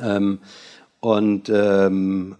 [0.00, 0.38] Ähm,
[1.00, 2.36] und ähm,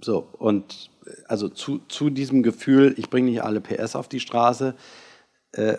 [0.00, 0.90] so, und
[1.28, 4.74] also zu, zu diesem Gefühl, ich bringe nicht alle PS auf die Straße,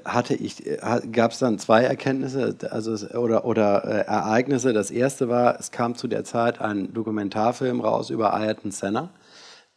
[0.06, 0.78] hatte ich, äh,
[1.12, 4.74] gab es dann zwei Erkenntnisse also, oder, oder äh, Ereignisse.
[4.74, 9.10] Das erste war, es kam zu der Zeit ein Dokumentarfilm raus über Ayrton Senna,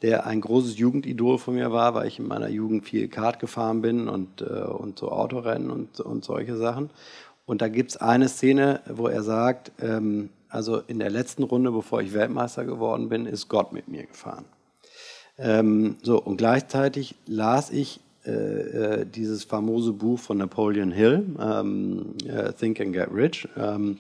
[0.03, 3.83] der ein großes Jugendidol von mir war, weil ich in meiner Jugend viel Kart gefahren
[3.83, 6.91] bin und, äh, und so Autorennen und, und solche Sachen.
[7.45, 11.71] Und da gibt es eine Szene, wo er sagt, ähm, also in der letzten Runde,
[11.73, 14.45] bevor ich Weltmeister geworden bin, ist Gott mit mir gefahren.
[15.37, 22.15] Ähm, so, und gleichzeitig las ich äh, äh, dieses famose Buch von Napoleon Hill, ähm,
[22.27, 23.49] äh, Think and Get Rich.
[23.57, 23.99] Ähm,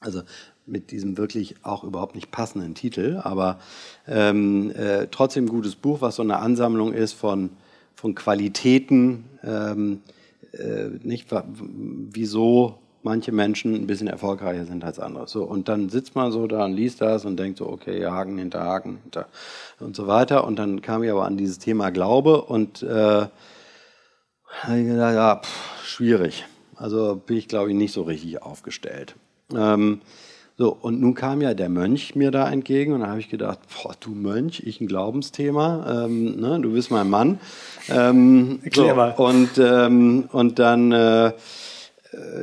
[0.00, 0.22] also
[0.66, 3.58] mit diesem wirklich auch überhaupt nicht passenden Titel, aber
[4.06, 7.50] ähm, äh, trotzdem gutes Buch, was so eine Ansammlung ist von,
[7.94, 10.00] von Qualitäten, ähm,
[10.52, 15.28] äh, nicht wieso manche Menschen ein bisschen erfolgreicher sind als andere.
[15.28, 18.36] So, und dann sitzt man so da und liest das und denkt so, okay, Haken
[18.36, 19.26] hinter Haken hinter
[19.78, 20.44] und so weiter.
[20.44, 25.84] Und dann kam ich aber an dieses Thema Glaube und äh, ich gedacht, ja, pff,
[25.84, 26.44] schwierig.
[26.74, 29.14] Also bin ich, glaube ich, nicht so richtig aufgestellt.
[29.54, 30.00] Ähm,
[30.58, 33.60] so, und nun kam ja der Mönch mir da entgegen und da habe ich gedacht,
[33.74, 37.38] boah, du Mönch, ich ein Glaubensthema, ähm, ne, du bist mein Mann.
[37.88, 41.32] Ähm, so, und, ähm, und dann äh,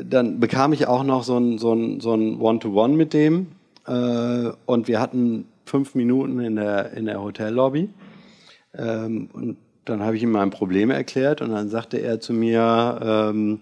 [0.05, 3.47] dann bekam ich auch noch so ein, so ein, so ein One-to-One mit dem.
[3.87, 7.89] Äh, und wir hatten fünf Minuten in der, in der Hotellobby.
[8.75, 12.99] Ähm, und dann habe ich ihm mein Problem erklärt und dann sagte er zu mir,
[13.03, 13.59] ähm,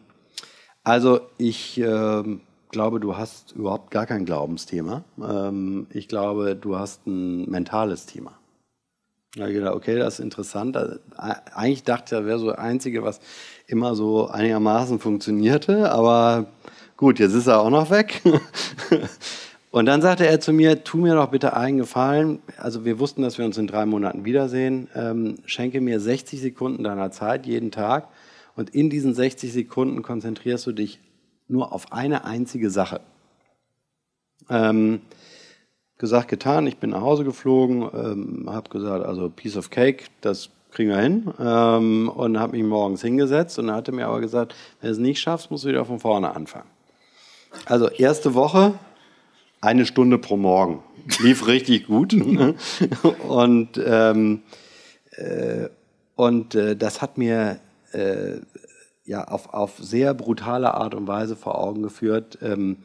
[0.84, 2.24] also ich äh,
[2.70, 5.04] glaube, du hast überhaupt gar kein Glaubensthema.
[5.22, 8.34] Ähm, ich glaube, du hast ein mentales Thema.
[9.34, 10.76] Ich gedacht, okay, das ist interessant.
[10.76, 13.22] Also, eigentlich dachte ich, das wäre so das Einzige, was
[13.66, 16.48] immer so einigermaßen funktionierte, aber
[16.98, 18.22] gut, jetzt ist er auch noch weg.
[19.72, 22.40] Und dann sagte er zu mir, tu mir doch bitte einen Gefallen.
[22.58, 24.90] Also wir wussten, dass wir uns in drei Monaten wiedersehen.
[24.94, 28.10] Ähm, schenke mir 60 Sekunden deiner Zeit jeden Tag.
[28.58, 31.00] Und in diesen 60 Sekunden konzentrierst du dich
[31.48, 33.00] nur auf eine einzige Sache.
[34.50, 35.00] Ähm,
[36.02, 40.50] gesagt, getan, ich bin nach Hause geflogen, ähm, habe gesagt, also Piece of Cake, das
[40.72, 41.32] kriegen wir hin.
[41.40, 45.00] Ähm, und habe mich morgens hingesetzt und er hatte mir aber gesagt, wenn du es
[45.00, 46.68] nicht schaffst, musst du wieder von vorne anfangen.
[47.66, 48.74] Also erste Woche,
[49.62, 50.82] eine Stunde pro Morgen.
[51.20, 52.14] Lief richtig gut.
[53.28, 54.42] und ähm,
[55.12, 55.70] äh,
[56.16, 57.60] und äh, das hat mir
[57.92, 58.38] äh,
[59.06, 62.78] ja auf, auf sehr brutale Art und Weise vor Augen geführt, ähm,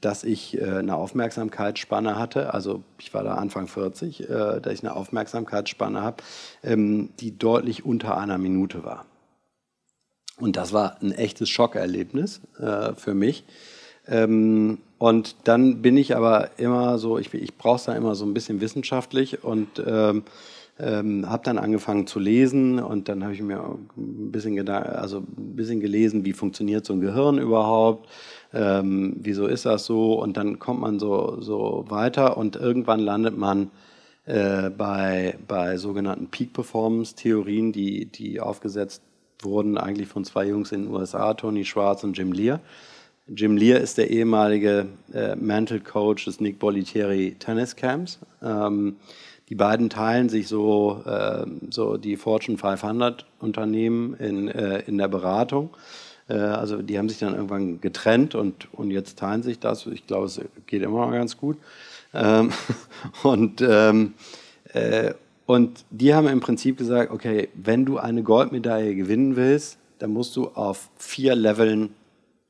[0.00, 2.52] dass ich äh, eine Aufmerksamkeitsspanne hatte.
[2.54, 6.22] Also ich war da Anfang 40, äh, dass ich eine Aufmerksamkeitsspanne habe,
[6.62, 9.06] ähm, die deutlich unter einer Minute war.
[10.38, 13.44] Und das war ein echtes Schockerlebnis äh, für mich.
[14.06, 18.24] Ähm, und dann bin ich aber immer so, ich, ich brauche es da immer so
[18.24, 20.24] ein bisschen wissenschaftlich und ähm,
[20.78, 23.60] ähm, habe dann angefangen zu lesen und dann habe ich mir
[23.96, 28.08] ein bisschen, also ein bisschen gelesen, wie funktioniert so ein Gehirn überhaupt,
[28.52, 33.36] ähm, wieso ist das so und dann kommt man so, so weiter und irgendwann landet
[33.36, 33.70] man
[34.26, 39.02] äh, bei, bei sogenannten Peak Performance Theorien, die, die aufgesetzt
[39.40, 42.60] wurden eigentlich von zwei Jungs in den USA, Tony Schwarz und Jim Lear.
[43.28, 48.20] Jim Lear ist der ehemalige äh, Mental Coach des Nick Bolitieri Tennis Camps.
[48.42, 48.96] Ähm,
[49.48, 55.08] die beiden teilen sich so, äh, so die Fortune 500 Unternehmen in, äh, in der
[55.08, 55.70] Beratung.
[56.28, 59.86] Äh, also die haben sich dann irgendwann getrennt und, und jetzt teilen sich das.
[59.86, 61.58] Ich glaube, es geht immer noch ganz gut.
[62.14, 62.50] Ähm,
[63.22, 64.14] und, ähm,
[64.72, 65.14] äh,
[65.46, 70.36] und die haben im Prinzip gesagt, okay, wenn du eine Goldmedaille gewinnen willst, dann musst
[70.36, 71.94] du auf vier Leveln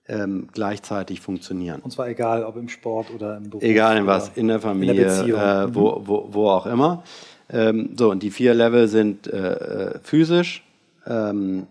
[0.08, 1.80] ähm, gleichzeitig funktionieren.
[1.82, 3.62] Und zwar egal, ob im Sport oder im Beruf.
[3.62, 6.08] Egal in was, in der Familie, in der äh, wo, mhm.
[6.08, 7.02] wo, wo auch immer.
[7.48, 10.64] Ähm, so, und die vier Level sind äh, äh physisch.
[11.06, 11.66] Ähm,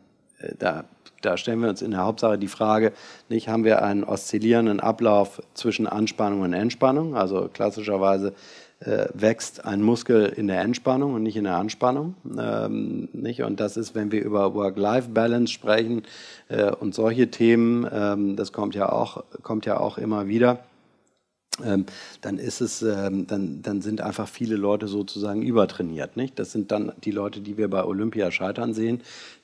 [0.60, 0.86] da
[1.26, 2.92] da stellen wir uns in der Hauptsache die Frage,
[3.30, 8.34] nicht haben wir einen oszillierenden Ablauf zwischen Anspannung und Entspannung, also klassischerweise
[8.82, 12.16] äh, wächst ein Muskel in der Entspannung und nicht in der Anspannung.
[12.38, 13.42] Ähm, nicht?
[13.42, 16.04] Und das ist, wenn wir über Work-Life-Balance sprechen
[16.50, 20.60] äh, und solche Themen, ähm, das kommt ja, auch, kommt ja auch immer wieder,
[21.64, 21.86] ähm,
[22.22, 26.18] dann ist es, ähm, dann, dann sind einfach viele Leute sozusagen übertrainiert.
[26.18, 26.38] Nicht?
[26.40, 29.02] Das sind dann die Leute, die wir bei Olympia scheitern sehen.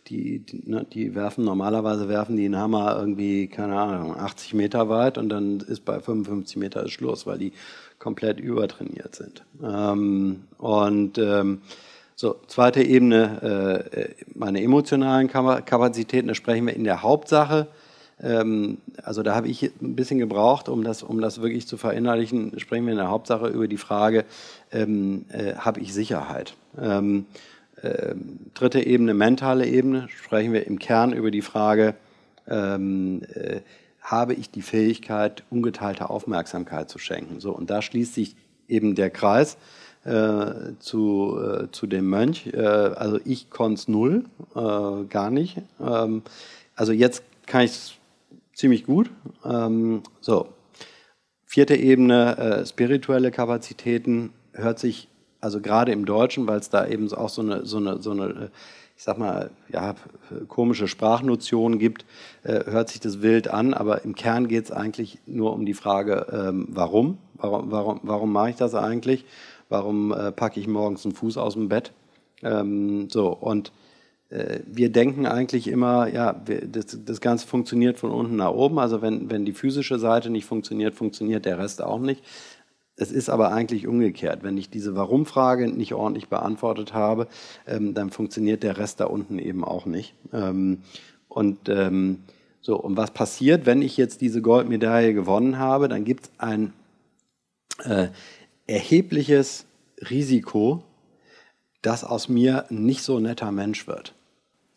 [0.08, 4.89] Die, die, ne, die werfen normalerweise werfen die einen Hammer irgendwie, keine Ahnung, 80 Meter
[4.89, 7.54] weit und dann ist bei 55 Meter Schluss, weil die
[8.00, 9.43] komplett übertrainiert sind.
[9.63, 11.62] Ähm, und ähm,
[12.15, 17.67] so, zweite Ebene, äh, meine emotionalen Kapazitäten, da sprechen wir in der Hauptsache
[18.21, 22.60] ähm, also da habe ich ein bisschen gebraucht, um das, um das wirklich zu verinnerlichen,
[22.60, 24.25] sprechen wir in der Hauptsache über die Frage,
[24.71, 26.55] ähm, äh, habe ich Sicherheit?
[26.79, 27.25] Ähm,
[27.81, 28.15] äh,
[28.53, 31.95] dritte Ebene, mentale Ebene, sprechen wir im Kern über die Frage,
[32.47, 33.62] ähm, äh,
[34.01, 37.39] habe ich die Fähigkeit, ungeteilte Aufmerksamkeit zu schenken?
[37.39, 38.36] So, und da schließt sich
[38.67, 39.57] eben der Kreis.
[40.03, 42.47] Äh, zu, äh, zu dem Mönch.
[42.47, 45.57] Äh, also ich konnte es null, äh, gar nicht.
[45.79, 46.23] Ähm,
[46.75, 47.93] also jetzt kann ich es
[48.62, 49.10] ziemlich gut.
[49.43, 50.47] Ähm, so,
[51.45, 55.08] vierte Ebene, äh, spirituelle Kapazitäten, hört sich
[55.41, 58.26] also gerade im Deutschen, weil es da eben auch so eine, so eine, so eine
[58.26, 58.50] äh,
[58.95, 59.95] ich sag mal, ja,
[60.47, 62.06] komische Sprachnotionen gibt,
[62.43, 65.74] äh, hört sich das wild an, aber im Kern geht es eigentlich nur um die
[65.74, 67.17] Frage, ähm, warum?
[67.34, 69.26] Warum, warum, warum mache ich das eigentlich?
[69.69, 71.93] Warum äh, packe ich morgens einen Fuß aus dem Bett?
[72.43, 73.71] Ähm, so, und
[74.65, 78.80] wir denken eigentlich immer, ja, das, das, Ganze funktioniert von unten nach oben.
[78.80, 82.24] Also wenn, wenn die physische Seite nicht funktioniert, funktioniert der Rest auch nicht.
[82.96, 84.44] Es ist aber eigentlich umgekehrt.
[84.44, 87.28] Wenn ich diese Warum-Frage nicht ordentlich beantwortet habe,
[87.67, 90.13] ähm, dann funktioniert der Rest da unten eben auch nicht.
[90.32, 90.84] Ähm,
[91.28, 92.20] und ähm,
[92.62, 95.89] so, und was passiert, wenn ich jetzt diese Goldmedaille gewonnen habe?
[95.89, 96.74] Dann gibt es ein
[97.84, 98.10] äh,
[98.67, 99.65] erhebliches
[100.10, 100.84] Risiko,
[101.82, 104.13] dass aus mir nicht so netter Mensch wird.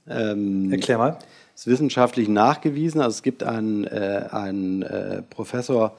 [0.08, 1.18] Ähm, Erklär mal.
[1.54, 3.00] Ist wissenschaftlich nachgewiesen.
[3.00, 5.96] Also es gibt einen, äh, einen äh, Professor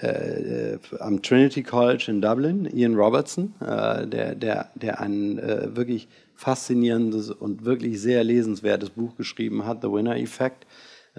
[0.00, 6.08] äh, am Trinity College in Dublin, Ian Robertson, äh, der, der, der ein äh, wirklich
[6.36, 10.66] faszinierendes und wirklich sehr lesenswertes Buch geschrieben hat, The Winner Effect.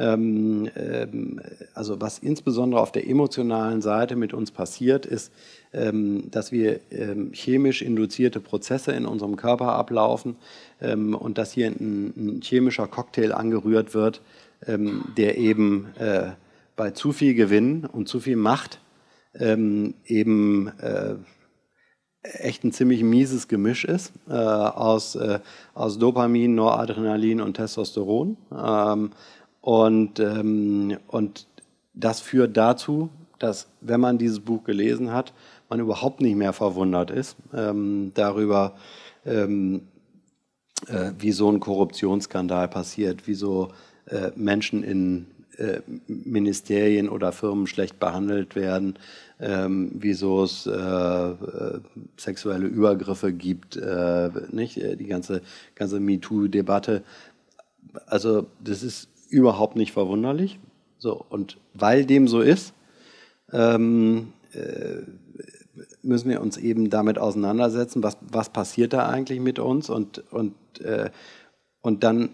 [0.01, 1.41] Ähm, ähm,
[1.75, 5.31] also was insbesondere auf der emotionalen Seite mit uns passiert, ist,
[5.73, 10.37] ähm, dass wir ähm, chemisch induzierte Prozesse in unserem Körper ablaufen
[10.81, 14.21] ähm, und dass hier ein, ein, chemischer Cocktail angerührt wird,
[14.65, 16.31] ähm, der eben äh,
[16.75, 18.79] bei zu viel Gewinn und zu viel Macht
[19.33, 21.15] eben äh,
[22.23, 25.39] echt ein ziemlich mieses Gemisch ist äh, aus, äh,
[25.73, 28.37] aus Dopamin, Noradrenalin und Testosteron.
[28.51, 29.11] Ähm,
[29.61, 31.47] und, ähm, und
[31.93, 35.33] das führt dazu, dass wenn man dieses Buch gelesen hat,
[35.69, 38.75] man überhaupt nicht mehr verwundert ist ähm, darüber,
[39.25, 39.83] ähm,
[40.87, 43.69] äh, wie so ein Korruptionsskandal passiert, wie so
[44.05, 48.97] äh, Menschen in äh, Ministerien oder Firmen schlecht behandelt werden,
[49.39, 51.79] ähm, wieso es äh, äh,
[52.17, 54.77] sexuelle Übergriffe gibt, äh, nicht?
[54.77, 55.41] die ganze,
[55.75, 57.03] ganze MeToo-Debatte.
[58.05, 60.59] Also das ist überhaupt nicht verwunderlich.
[60.97, 62.73] So, und weil dem so ist,
[63.51, 65.01] ähm, äh,
[66.03, 70.53] müssen wir uns eben damit auseinandersetzen, was, was passiert da eigentlich mit uns und, und,
[70.81, 71.09] äh,
[71.81, 72.29] und dann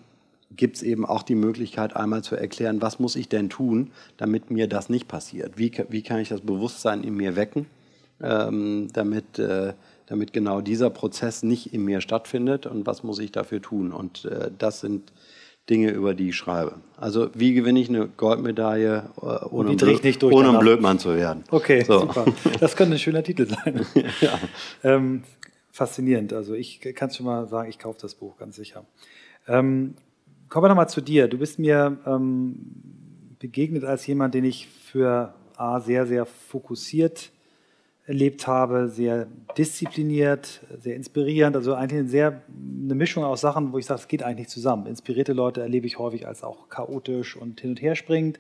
[0.52, 4.50] gibt es eben auch die Möglichkeit, einmal zu erklären, was muss ich denn tun, damit
[4.50, 5.58] mir das nicht passiert?
[5.58, 7.68] Wie, wie kann ich das Bewusstsein in mir wecken,
[8.22, 9.74] ähm, damit, äh,
[10.08, 13.92] damit genau dieser Prozess nicht in mir stattfindet und was muss ich dafür tun?
[13.92, 15.12] Und äh, das sind
[15.70, 16.76] Dinge, über die ich schreibe.
[16.96, 21.44] Also wie gewinne ich eine Goldmedaille, äh, ohne, Blöd, ohne ein Blödmann zu werden.
[21.52, 22.00] Okay, so.
[22.00, 22.26] super.
[22.60, 23.86] Das könnte ein schöner Titel sein.
[24.22, 24.40] ja.
[24.84, 25.24] ähm,
[25.72, 26.34] faszinierend.
[26.34, 28.86] Also ich kann schon mal sagen, ich kaufe das Buch, ganz sicher.
[29.48, 29.96] Ähm,
[30.50, 31.28] kommen wir nochmal zu dir.
[31.28, 32.56] Du bist mir ähm,
[33.40, 37.32] begegnet als jemand, den ich für A, sehr, sehr fokussiert
[38.08, 43.78] erlebt habe, sehr diszipliniert, sehr inspirierend, also eigentlich eine sehr eine Mischung aus Sachen, wo
[43.78, 44.88] ich sage, es geht eigentlich zusammen.
[44.88, 48.40] Inspirierte Leute erlebe ich häufig als auch chaotisch und hin und her springend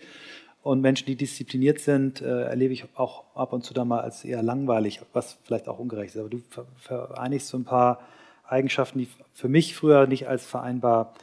[0.63, 4.23] und Menschen, die diszipliniert sind, äh, erlebe ich auch ab und zu dann mal als
[4.23, 6.19] eher langweilig, was vielleicht auch ungerecht ist.
[6.19, 6.41] Aber du
[6.77, 7.99] vereinigst so ein paar
[8.45, 11.13] Eigenschaften, die für mich früher nicht als vereinbar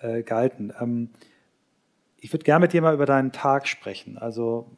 [0.00, 0.74] äh, galten.
[0.78, 1.08] Ähm,
[2.18, 4.18] ich würde gerne mit dir mal über deinen Tag sprechen.
[4.18, 4.70] Also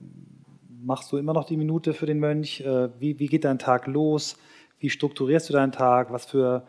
[0.83, 2.61] machst du immer noch die Minute für den Mönch?
[2.61, 4.37] Äh, wie, wie geht dein Tag los?
[4.79, 6.13] Wie strukturierst du deinen Tag?
[6.13, 6.67] Was für,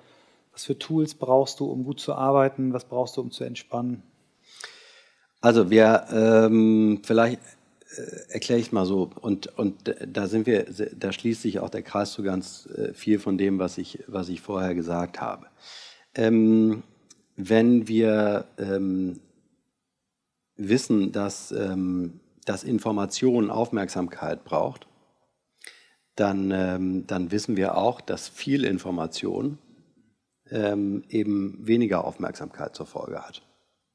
[0.51, 2.73] was für Tools brauchst du, um gut zu arbeiten?
[2.73, 4.03] Was brauchst du, um zu entspannen?
[5.41, 7.39] Also wir ähm, vielleicht
[7.95, 10.65] äh, erkläre ich mal so und und da sind wir,
[10.97, 14.29] da schließt sich auch der Kreis zu ganz äh, viel von dem, was ich was
[14.29, 15.45] ich vorher gesagt habe.
[16.15, 16.81] Ähm,
[17.35, 19.19] wenn wir ähm,
[20.55, 24.87] wissen, dass ähm, dass Information Aufmerksamkeit braucht,
[26.15, 29.57] dann, ähm, dann wissen wir auch, dass viel Information
[30.49, 33.41] ähm, eben weniger Aufmerksamkeit zur Folge hat.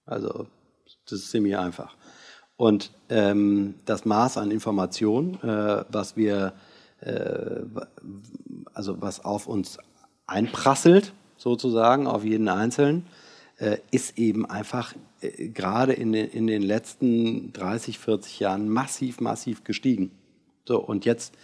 [0.05, 0.47] Also
[1.07, 1.97] das ist ziemlich einfach.
[2.57, 6.53] Und ähm, das Maß an Information, äh, was wir,
[7.01, 7.61] äh,
[8.75, 9.79] also was auf uns
[10.27, 13.07] einprasselt, sozusagen, auf jeden Einzelnen,
[13.91, 20.11] ist eben einfach äh, gerade in in den letzten 30, 40 Jahren massiv, massiv gestiegen.
[20.65, 21.35] So, und jetzt,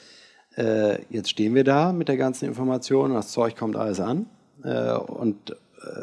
[0.57, 4.27] äh, jetzt stehen wir da mit der ganzen Information, das Zeug kommt alles an.
[4.65, 5.57] Äh, und,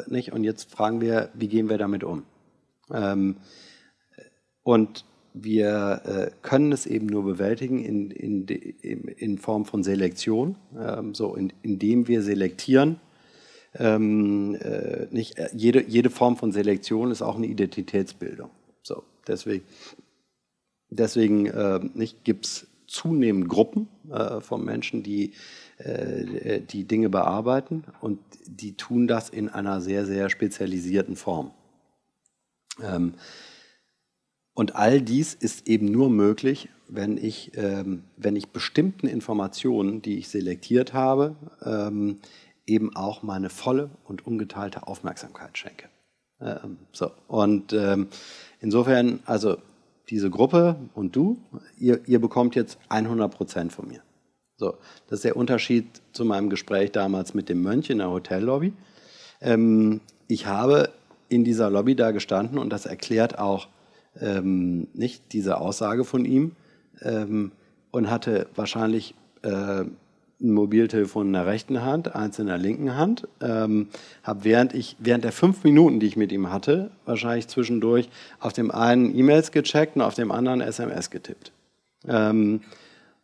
[0.06, 0.32] nicht?
[0.32, 2.24] und jetzt fragen wir, wie gehen wir damit um?
[2.92, 3.36] Ähm,
[4.62, 11.14] und wir äh, können es eben nur bewältigen in, in, in Form von Selektion, ähm,
[11.14, 12.98] so in, indem wir selektieren.
[13.78, 18.50] Ähm, äh, nicht, äh, jede, jede Form von Selektion ist auch eine Identitätsbildung.
[18.82, 19.64] So, deswegen
[20.90, 21.80] deswegen äh,
[22.24, 25.32] gibt es zunehmend Gruppen äh, von Menschen, die
[25.78, 31.50] äh, die Dinge bearbeiten und die tun das in einer sehr, sehr spezialisierten Form.
[32.82, 33.14] Ähm,
[34.54, 40.18] und all dies ist eben nur möglich, wenn ich, ähm, wenn ich bestimmten Informationen, die
[40.18, 42.20] ich selektiert habe, ähm,
[42.66, 45.88] eben auch meine volle und ungeteilte Aufmerksamkeit schenke.
[46.40, 47.10] Ähm, so.
[47.28, 48.08] Und ähm,
[48.60, 49.56] insofern, also
[50.08, 51.38] diese Gruppe und du,
[51.78, 54.00] ihr, ihr bekommt jetzt 100 Prozent von mir.
[54.56, 54.74] So,
[55.08, 58.72] das ist der Unterschied zu meinem Gespräch damals mit dem Mönch in der Hotellobby.
[59.40, 60.90] Ähm, ich habe
[61.28, 63.68] in dieser Lobby da gestanden und das erklärt auch
[64.18, 66.52] ähm, nicht diese Aussage von ihm
[67.02, 67.52] ähm,
[67.90, 69.84] und hatte wahrscheinlich äh,
[70.40, 73.26] ein Mobiltelefon in der rechten Hand, eins in der linken Hand.
[73.40, 73.88] Ähm,
[74.22, 78.08] habe während während der fünf Minuten, die ich mit ihm hatte, wahrscheinlich zwischendurch
[78.38, 81.52] auf dem einen E-Mails gecheckt und auf dem anderen SMS getippt.
[82.06, 82.60] Ähm,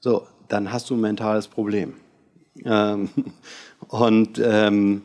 [0.01, 1.95] so, dann hast du ein mentales Problem.
[2.65, 3.11] Ähm,
[3.89, 5.03] und ähm,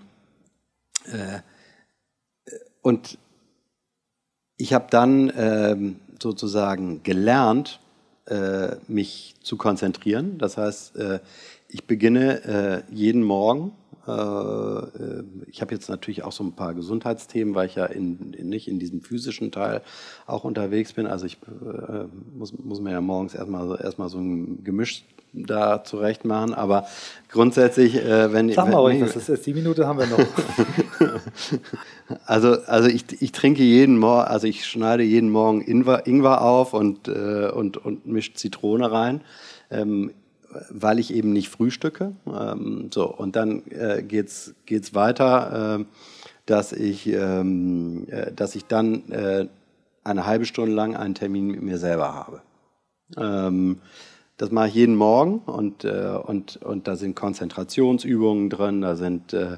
[1.06, 1.40] äh,
[2.82, 3.18] und
[4.56, 7.80] ich habe dann ähm, sozusagen gelernt,
[8.28, 10.38] äh, mich zu konzentrieren.
[10.38, 11.20] Das heißt, äh,
[11.70, 13.72] ich beginne äh, jeden Morgen.
[14.08, 18.34] Äh, äh, ich habe jetzt natürlich auch so ein paar Gesundheitsthemen, weil ich ja in,
[18.34, 19.82] in, nicht in diesem physischen Teil
[20.26, 21.08] auch unterwegs bin.
[21.08, 22.06] Also ich äh,
[22.38, 25.04] muss, muss mir ja morgens erstmal erstmal so ein Gemisch
[25.34, 26.54] da zurecht machen.
[26.54, 26.88] Aber
[27.30, 29.46] grundsätzlich, äh, wenn Sag mal ruhig, was das ist.
[29.46, 30.20] Die Minute haben wir noch.
[32.26, 36.74] also, also ich, ich trinke jeden Morgen, also ich schneide jeden Morgen Ingwer, Ingwer auf
[36.74, 39.22] und, äh, und, und mische Zitrone rein.
[39.70, 40.12] Ähm,
[40.70, 42.14] weil ich eben nicht frühstücke.
[42.26, 45.86] Ähm, so, und dann äh, geht es weiter, äh,
[46.46, 49.48] dass, ich, ähm, äh, dass ich dann äh,
[50.04, 52.42] eine halbe Stunde lang einen Termin mit mir selber habe.
[53.18, 53.80] Ähm,
[54.38, 59.34] das mache ich jeden Morgen und, äh, und, und da sind Konzentrationsübungen drin, da sind,
[59.34, 59.58] äh,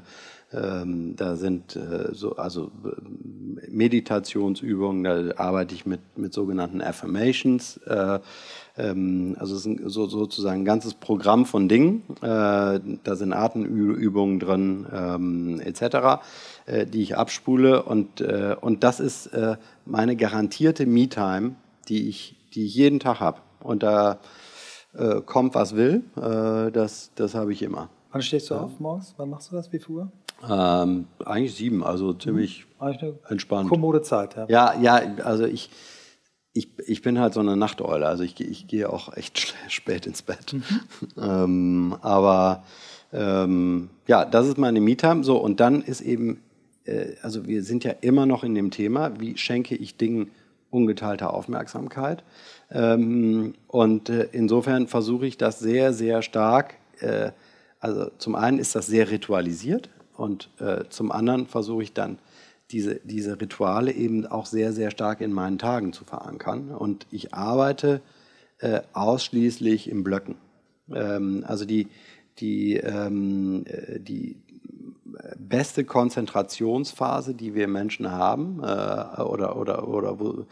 [0.52, 7.76] ähm, da sind äh, so, also äh, Meditationsübungen, da arbeite ich mit, mit sogenannten Affirmations.
[7.86, 8.18] Äh,
[8.76, 12.02] ähm, also es ist so, sozusagen ein ganzes Programm von Dingen.
[12.20, 16.22] Äh, da sind Atemübungen drin, ähm, etc.,
[16.66, 17.84] äh, die ich abspule.
[17.84, 21.54] Und, äh, und das ist äh, meine garantierte Me-Time,
[21.88, 23.38] die ich, die ich jeden Tag habe.
[23.60, 24.18] Und da
[24.94, 26.02] äh, kommt, was will.
[26.16, 27.88] Äh, das das habe ich immer.
[28.12, 28.60] Wann stehst du ja.
[28.60, 29.14] auf morgens?
[29.16, 29.72] Wann machst du das?
[29.72, 30.12] Wie viel Uhr?
[30.48, 33.18] Ähm, eigentlich sieben, also ziemlich mhm.
[33.28, 33.68] entspannt.
[33.68, 34.46] Kommode Zeit, ja.
[34.48, 35.70] Ja, ja, also ich,
[36.52, 40.22] ich, ich bin halt so eine Nachteule, also ich, ich gehe auch echt spät ins
[40.22, 40.54] Bett.
[40.54, 40.62] Mhm.
[41.22, 42.64] ähm, aber
[43.12, 45.24] ähm, ja, das ist meine Me-Time.
[45.24, 46.40] So, und dann ist eben,
[46.84, 50.30] äh, also wir sind ja immer noch in dem Thema, wie schenke ich Dingen
[50.70, 52.22] ungeteilte Aufmerksamkeit.
[52.70, 56.74] Ähm, und äh, insofern versuche ich das sehr, sehr stark.
[57.00, 57.32] Äh,
[57.80, 62.18] also zum einen ist das sehr ritualisiert und äh, zum anderen versuche ich dann
[62.70, 66.70] diese, diese Rituale eben auch sehr, sehr stark in meinen Tagen zu verankern.
[66.70, 68.00] Und ich arbeite
[68.58, 70.36] äh, ausschließlich in Blöcken.
[70.94, 71.88] Ähm, also die,
[72.38, 74.36] die, ähm, äh, die
[75.38, 80.46] beste Konzentrationsphase, die wir Menschen haben, äh, oder, oder, oder wo,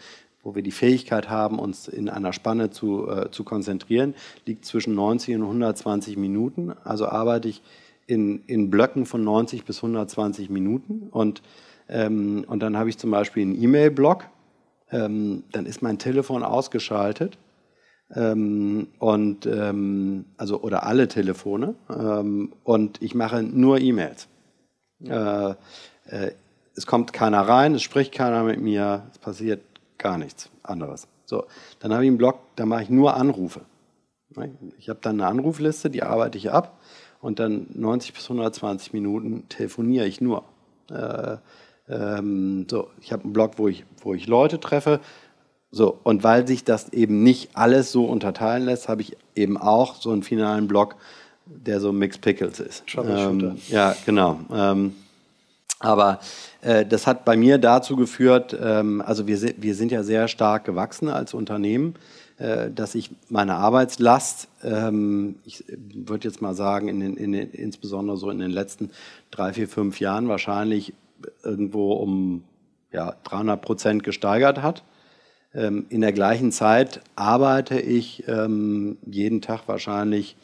[0.49, 4.15] wo wir die Fähigkeit haben, uns in einer Spanne zu, äh, zu konzentrieren,
[4.47, 6.73] liegt zwischen 90 und 120 Minuten.
[6.85, 7.61] Also arbeite ich
[8.07, 11.43] in, in Blöcken von 90 bis 120 Minuten und,
[11.91, 14.25] ähm, und dann habe ich zum Beispiel einen E-Mail-Block,
[14.91, 17.37] ähm, dann ist mein Telefon ausgeschaltet
[18.15, 24.29] ähm, und ähm, also oder alle Telefone ähm, und ich mache nur E-Mails.
[25.05, 25.51] Äh,
[26.07, 26.33] äh,
[26.75, 29.61] es kommt keiner rein, es spricht keiner mit mir, es passiert
[29.99, 31.07] gar nichts anderes.
[31.25, 31.45] So,
[31.81, 33.61] dann habe ich einen Blog, da mache ich nur Anrufe.
[34.79, 36.79] Ich habe dann eine Anrufliste, die arbeite ich ab
[37.21, 40.45] und dann 90 bis 120 Minuten telefoniere ich nur.
[40.91, 41.37] Äh,
[41.89, 45.01] ähm, so, ich habe einen Blog, wo ich, wo ich Leute treffe.
[45.71, 49.97] So, und weil sich das eben nicht alles so unterteilen lässt, habe ich eben auch
[49.97, 50.97] so einen finalen Blog,
[51.45, 52.85] der so Mixed Pickles ist.
[52.97, 54.41] Ähm, ja, genau.
[54.53, 54.95] Ähm,
[55.81, 56.21] aber
[56.61, 60.65] äh, das hat bei mir dazu geführt, ähm, also wir, wir sind ja sehr stark
[60.65, 61.95] gewachsen als Unternehmen,
[62.39, 67.51] äh, dass ich meine Arbeitslast, ähm, ich würde jetzt mal sagen, in den, in den,
[67.51, 68.91] insbesondere so in den letzten
[69.31, 70.95] drei, vier, fünf Jahren wahrscheinlich
[71.43, 72.45] irgendwo um
[72.93, 74.83] ja, 300 Prozent gesteigert hat.
[75.55, 80.37] Ähm, in der gleichen Zeit arbeite ich ähm, jeden Tag wahrscheinlich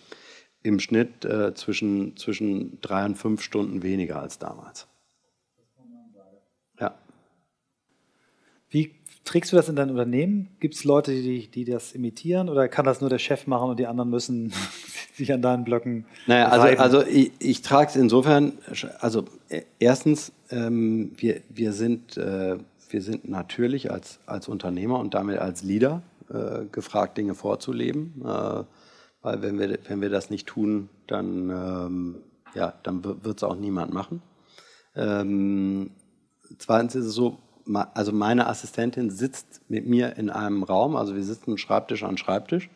[0.63, 4.89] im Schnitt äh, zwischen, zwischen drei und fünf Stunden weniger als damals.
[6.81, 6.95] Ja.
[8.69, 8.95] Wie
[9.25, 10.51] trägst du das in dein Unternehmen?
[10.61, 13.79] Gibt es Leute, die, die das imitieren oder kann das nur der Chef machen und
[13.79, 14.53] die anderen müssen
[15.15, 16.07] sich an deinen Blöcken?
[16.27, 18.53] Naja, also, also ich, ich trage es insofern,
[19.01, 22.59] also äh, erstens, ähm, wir, wir, sind, äh,
[22.91, 28.23] wir sind natürlich als, als Unternehmer und damit als Leader äh, gefragt, Dinge vorzuleben.
[28.25, 28.65] Äh,
[29.23, 32.17] weil wenn wir, wenn wir das nicht tun, dann, ähm,
[32.55, 34.23] ja, dann wird es auch niemand machen.
[34.95, 35.91] Ähm,
[36.59, 41.25] zweitens ist es so, also meine Assistentin sitzt mit mir in einem Raum, also wir
[41.25, 42.71] sitzen Schreibtisch an Schreibtisch.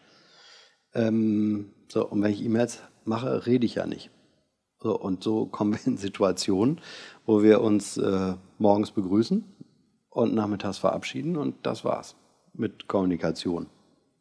[0.94, 4.10] Ähm, so, und wenn ich E-Mails mache, rede ich ja nicht.
[4.80, 6.80] So, und so kommen wir in Situationen,
[7.26, 9.44] wo wir uns äh, morgens begrüßen
[10.10, 12.16] und nachmittags verabschieden und das war's
[12.54, 13.66] mit Kommunikation.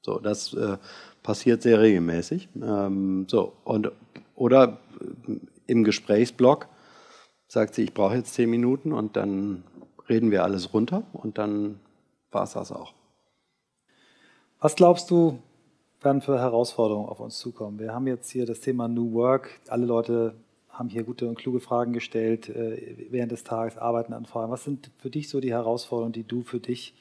[0.01, 0.77] So, das äh,
[1.23, 2.49] passiert sehr regelmäßig.
[2.61, 3.91] Ähm, so, und,
[4.35, 4.79] oder
[5.67, 6.67] im Gesprächsblock
[7.47, 9.63] sagt sie, ich brauche jetzt zehn Minuten und dann
[10.09, 11.79] reden wir alles runter und dann
[12.31, 12.93] war es das auch.
[14.59, 15.39] Was glaubst du,
[16.01, 17.79] werden für Herausforderungen auf uns zukommen?
[17.79, 19.59] Wir haben jetzt hier das Thema New Work.
[19.67, 20.33] Alle Leute
[20.69, 24.51] haben hier gute und kluge Fragen gestellt äh, während des Tages, arbeiten an Fragen.
[24.51, 26.93] Was sind für dich so die Herausforderungen, die du für dich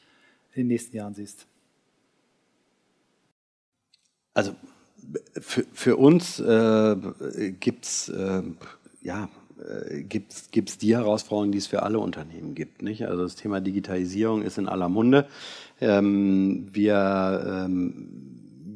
[0.55, 1.47] in den nächsten Jahren siehst?
[4.33, 4.55] Also
[5.41, 6.97] für, für uns äh,
[7.61, 8.43] gibt es äh,
[9.03, 9.29] ja,
[9.59, 12.83] äh, gibt es die Herausforderungen, die es für alle Unternehmen gibt.
[12.83, 13.07] Nicht?
[13.07, 15.27] Also das Thema Digitalisierung ist in aller Munde.
[15.81, 18.09] Ähm, wir, ähm,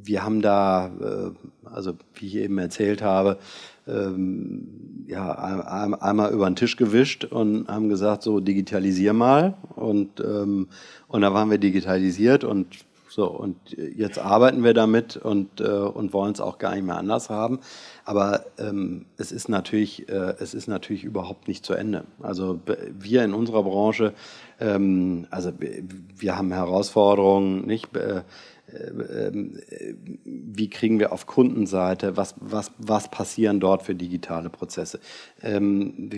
[0.03, 3.39] wir haben da, äh, also wie ich eben erzählt habe,
[3.87, 9.57] ähm, ja, einmal über den Tisch gewischt und haben gesagt, so digitalisier mal.
[9.75, 10.69] Und, ähm,
[11.09, 12.69] und da waren wir digitalisiert und
[13.11, 16.97] so, und jetzt arbeiten wir damit und, äh, und wollen es auch gar nicht mehr
[16.97, 17.59] anders haben.
[18.05, 22.05] Aber ähm, es, ist natürlich, äh, es ist natürlich überhaupt nicht zu Ende.
[22.23, 22.61] Also
[22.99, 24.15] wir in unserer Branche,
[24.61, 27.97] ähm, also wir haben Herausforderungen, nicht?
[27.97, 28.23] Äh,
[28.73, 29.59] ähm,
[30.25, 35.01] wie kriegen wir auf Kundenseite, was, was, was passieren dort für digitale Prozesse.
[35.43, 36.09] Ähm,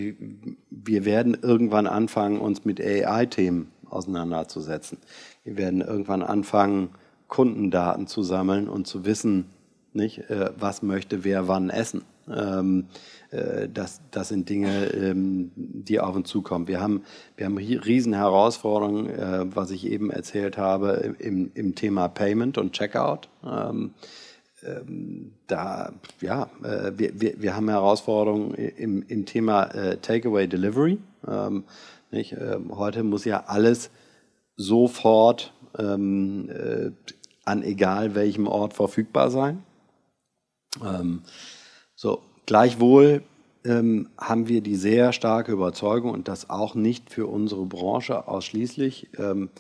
[0.69, 4.99] wir werden irgendwann anfangen, uns mit AI-Themen auseinanderzusetzen.
[5.45, 6.91] Wir werden irgendwann anfangen,
[7.29, 9.47] Kundendaten zu sammeln und zu wissen,
[9.93, 12.03] nicht, äh, was möchte wer wann essen.
[12.29, 12.87] Ähm,
[13.31, 16.69] äh, das, das sind Dinge, ähm, die auf uns zukommen.
[16.69, 17.03] Wir haben,
[17.37, 22.73] wir haben riesen Herausforderungen, äh, was ich eben erzählt habe, im, im Thema Payment und
[22.73, 23.29] Checkout.
[23.45, 23.95] Ähm,
[24.65, 26.49] ähm da, ja,
[26.97, 29.67] wir, wir, wir haben Herausforderungen im, im Thema
[30.01, 30.97] Takeaway Delivery.
[32.11, 32.37] Nicht?
[32.71, 33.91] Heute muss ja alles
[34.57, 36.91] sofort ähm, äh,
[37.45, 39.63] an egal welchem Ort verfügbar sein.
[40.85, 41.23] Ähm,
[41.95, 43.23] so, gleichwohl
[43.65, 49.11] ähm, haben wir die sehr starke Überzeugung und das auch nicht für unsere Branche ausschließlich,
[49.19, 49.51] ähm,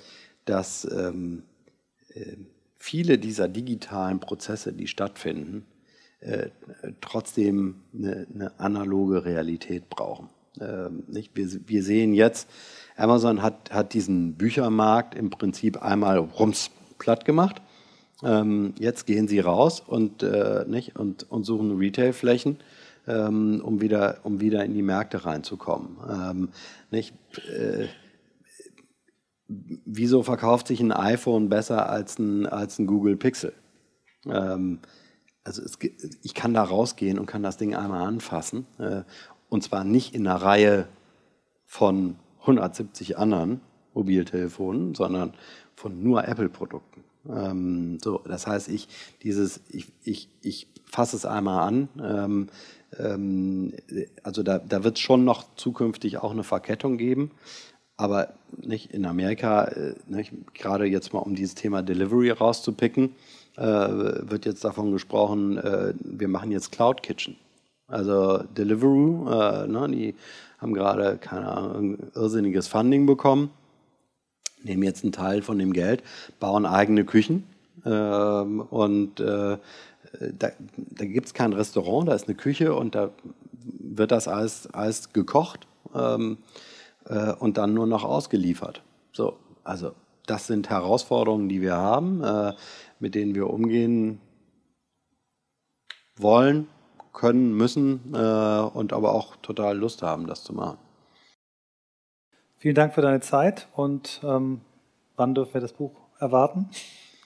[0.45, 1.45] dass ähm,
[2.14, 2.36] äh,
[2.76, 5.64] viele dieser digitalen Prozesse, die stattfinden,
[6.20, 6.49] äh,
[7.01, 10.28] trotzdem eine, eine, analoge Realität brauchen.
[10.61, 11.36] Ähm, nicht?
[11.36, 12.49] Wir, wir sehen jetzt,
[12.97, 17.62] Amazon hat, hat diesen Büchermarkt im Prinzip einmal rums platt gemacht.
[18.22, 22.59] Ähm, jetzt gehen sie raus und, äh, nicht, und, und suchen Retailflächen,
[23.07, 25.97] ähm, um, wieder, um wieder in die Märkte reinzukommen.
[26.09, 26.49] Ähm,
[26.90, 27.14] nicht,
[27.49, 27.88] äh,
[29.49, 33.53] wieso verkauft sich ein iPhone besser als ein, als ein Google Pixel?
[34.26, 34.78] Ähm,
[35.45, 35.78] also es,
[36.22, 38.66] ich kann da rausgehen und kann das Ding einmal anfassen.
[38.78, 39.03] Äh,
[39.49, 40.86] und zwar nicht in einer Reihe
[41.66, 43.61] von 170 anderen
[43.95, 45.34] Mobiltelefonen, sondern
[45.74, 47.05] von nur Apple-Produkten.
[47.28, 48.88] Ähm, so, das heißt, ich,
[49.22, 51.88] dieses, ich, ich, ich fasse es einmal an.
[52.03, 52.49] Ähm,
[52.99, 53.72] ähm,
[54.22, 57.30] also da, da wird es schon noch zukünftig auch eine Verkettung geben.
[57.97, 63.14] Aber nicht in Amerika, äh, nicht, gerade jetzt mal um dieses Thema Delivery rauszupicken,
[63.57, 67.36] äh, wird jetzt davon gesprochen, äh, wir machen jetzt Cloud Kitchen.
[67.86, 70.14] Also Deliveroo, äh, ne, die
[70.63, 73.51] haben gerade, keine Ahnung, irrsinniges Funding bekommen,
[74.63, 76.05] nehmen jetzt einen Teil von dem Geld,
[76.39, 77.45] bauen eigene Küchen
[77.85, 79.59] ähm, und äh,
[80.39, 83.11] da, da gibt es kein Restaurant, da ist eine Küche und da
[83.65, 86.39] wird das alles, alles gekocht ähm,
[87.07, 88.83] äh, und dann nur noch ausgeliefert.
[89.13, 89.93] So, also
[90.27, 92.53] das sind Herausforderungen, die wir haben, äh,
[93.01, 94.21] mit denen wir umgehen
[96.17, 96.69] wollen,
[97.13, 100.79] können, müssen äh, und aber auch total Lust haben, das zu machen.
[102.57, 104.61] Vielen Dank für deine Zeit und ähm,
[105.17, 106.69] wann dürfen wir das Buch erwarten?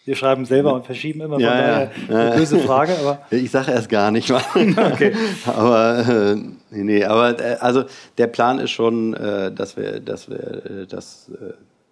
[0.07, 2.16] Wir schreiben selber und verschieben immer, ja, daher ja.
[2.16, 2.97] eine böse Frage.
[3.01, 4.41] Aber ich sage erst gar nicht mal.
[4.93, 5.12] okay.
[5.45, 6.37] aber äh,
[6.70, 7.84] nee, aber äh, also
[8.16, 11.30] der Plan ist schon, äh, dass wir, dass wir äh, das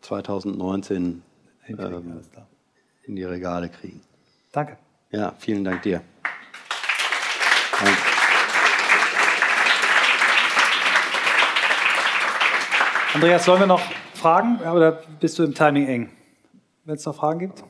[0.02, 1.22] 2019
[1.66, 2.20] ähm,
[3.02, 4.00] in die Regale kriegen.
[4.52, 4.76] Danke.
[5.10, 6.00] Ja, vielen Dank dir.
[7.84, 7.98] Danke.
[13.14, 13.82] Andreas, sollen wir noch
[14.14, 16.10] fragen oder bist du im Timing eng?
[16.84, 17.62] Wenn es noch Fragen gibt?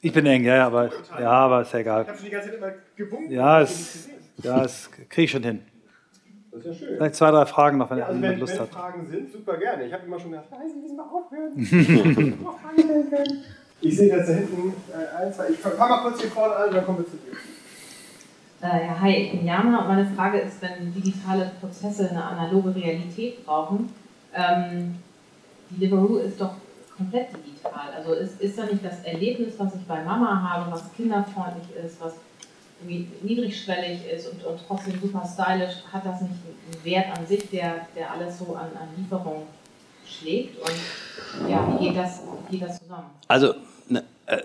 [0.00, 0.90] Ich bin eng, ja, aber,
[1.20, 2.02] ja, aber ist ja egal.
[2.02, 3.30] Ich habe schon die ganze Zeit immer gewunken.
[3.32, 4.08] Ja, es,
[4.42, 5.62] ja, das kriege ich schon hin.
[6.52, 6.96] Das ist ja schön.
[6.96, 8.68] Vielleicht zwei, drei Fragen noch, wenn, ja, also jemand Lust wenn hat.
[8.68, 9.86] Wenn Fragen sind, super gerne.
[9.86, 11.54] Ich habe immer schon gedacht, weiß nicht, wie Sie mal aufhören.
[13.80, 15.50] Ich sehe jetzt da hinten äh, ein, zwei.
[15.50, 17.36] Ich fange mal kurz hier vorne an, dann kommen wir zu dir.
[18.62, 22.74] Äh, ja, hi, ich bin Jana und meine Frage ist, wenn digitale Prozesse eine analoge
[22.74, 23.92] Realität brauchen,
[24.34, 24.96] ähm,
[25.70, 26.54] Deliveroo ist doch
[26.96, 27.92] komplett digital.
[27.94, 32.00] Also ist, ist da nicht das Erlebnis, was ich bei Mama habe, was kinderfreundlich ist,
[32.00, 32.14] was
[33.22, 37.86] niedrigschwellig ist und, und trotzdem super stylisch, hat das nicht einen Wert an sich, der,
[37.94, 39.46] der alles so an, an Lieferung
[40.06, 40.58] schlägt?
[40.58, 43.10] Und ja, wie geht das, wie geht das zusammen?
[43.28, 43.54] Also,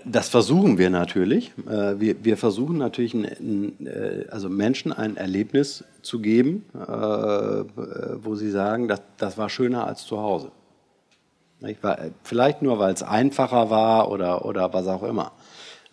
[0.04, 1.52] das versuchen wir natürlich.
[1.68, 9.02] Äh, wir, versuchen natürlich äh, also Menschen ein Erlebnis zu geben, wo sie sagen, das,
[9.18, 10.50] das war schöner als zu Hause.
[12.24, 15.30] Vielleicht nur, weil es einfacher war oder, oder was auch immer.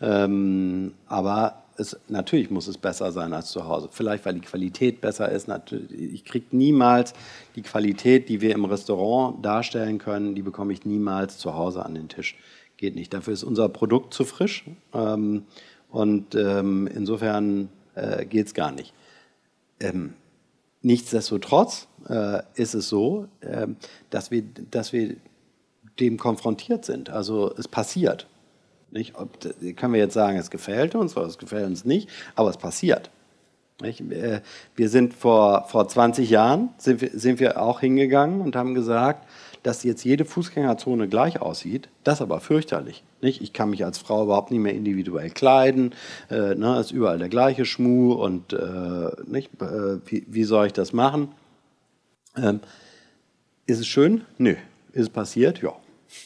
[0.02, 3.90] Ähm, aber es, natürlich muss es besser sein als zu Hause.
[3.92, 5.48] Vielleicht, weil die Qualität besser ist.
[5.92, 7.14] Ich kriege niemals
[7.56, 11.96] die Qualität, die wir im Restaurant darstellen können, die bekomme ich niemals zu Hause an
[11.96, 12.36] den Tisch.
[12.80, 13.14] Geht nicht.
[13.14, 14.64] Dafür ist unser Produkt zu frisch.
[14.94, 15.44] Ähm,
[15.90, 18.94] und ähm, insofern äh, geht es gar nicht.
[19.82, 20.14] Ähm,
[20.82, 23.68] nichtsdestotrotz äh, ist es so, äh,
[24.12, 25.18] dass, wir, dass wir
[26.00, 27.10] dem konfrontiert sind.
[27.10, 28.28] Also es passiert.
[28.92, 29.16] Nicht?
[29.20, 29.38] Ob,
[29.76, 33.12] können wir jetzt sagen, es gefällt uns oder es gefällt uns nicht, aber es passiert.
[33.82, 34.06] Nicht?
[34.10, 39.28] Wir sind vor, vor 20 Jahren, sind wir, sind wir auch hingegangen und haben gesagt,
[39.64, 43.04] dass jetzt jede Fußgängerzone gleich aussieht, das aber fürchterlich.
[43.22, 43.42] Nicht?
[43.42, 45.94] Ich kann mich als Frau überhaupt nicht mehr individuell kleiden,
[46.30, 49.50] äh, ne, ist überall der gleiche Schmuh und äh, nicht?
[49.62, 51.30] Äh, wie, wie, soll ich das machen?
[52.38, 52.62] Ähm,
[53.66, 54.22] ist es schön?
[54.38, 54.56] Nö.
[54.94, 55.62] Ist es passiert?
[55.62, 55.74] Ja.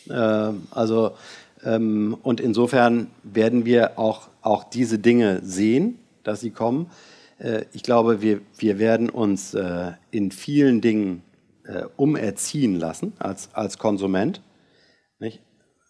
[0.09, 1.11] Ähm, also,
[1.63, 6.89] ähm, und insofern werden wir auch, auch diese Dinge sehen, dass sie kommen.
[7.39, 11.23] Äh, ich glaube, wir, wir werden uns äh, in vielen Dingen
[11.65, 14.41] äh, umerziehen lassen als, als Konsument.
[15.19, 15.41] Nicht?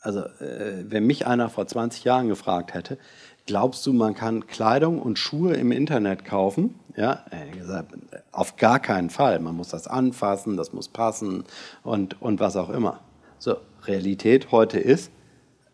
[0.01, 2.97] Also, wenn mich einer vor 20 Jahren gefragt hätte,
[3.45, 6.76] glaubst du, man kann Kleidung und Schuhe im Internet kaufen?
[6.97, 7.24] Ja,
[7.57, 7.93] gesagt,
[8.34, 9.39] auf gar keinen Fall.
[9.39, 11.45] Man muss das anfassen, das muss passen
[11.84, 12.99] und, und was auch immer.
[13.39, 15.11] So, Realität heute ist,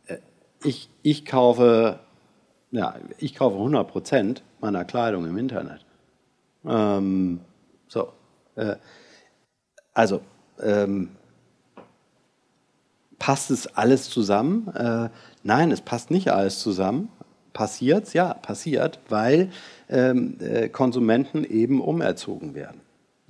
[0.07, 0.17] äh,
[0.63, 1.99] ich, ich, kaufe,
[2.71, 5.85] ja, ich kaufe 100% meiner Kleidung im Internet.
[6.65, 7.41] Ähm,
[7.87, 8.13] so,
[8.55, 8.75] äh,
[9.93, 10.21] also,
[10.61, 11.09] ähm,
[13.17, 14.67] passt es alles zusammen?
[14.73, 15.09] Äh,
[15.43, 17.09] nein, es passt nicht alles zusammen.
[17.53, 18.13] Passiert es?
[18.13, 19.51] Ja, passiert, weil
[19.89, 22.81] ähm, äh, Konsumenten eben umerzogen werden.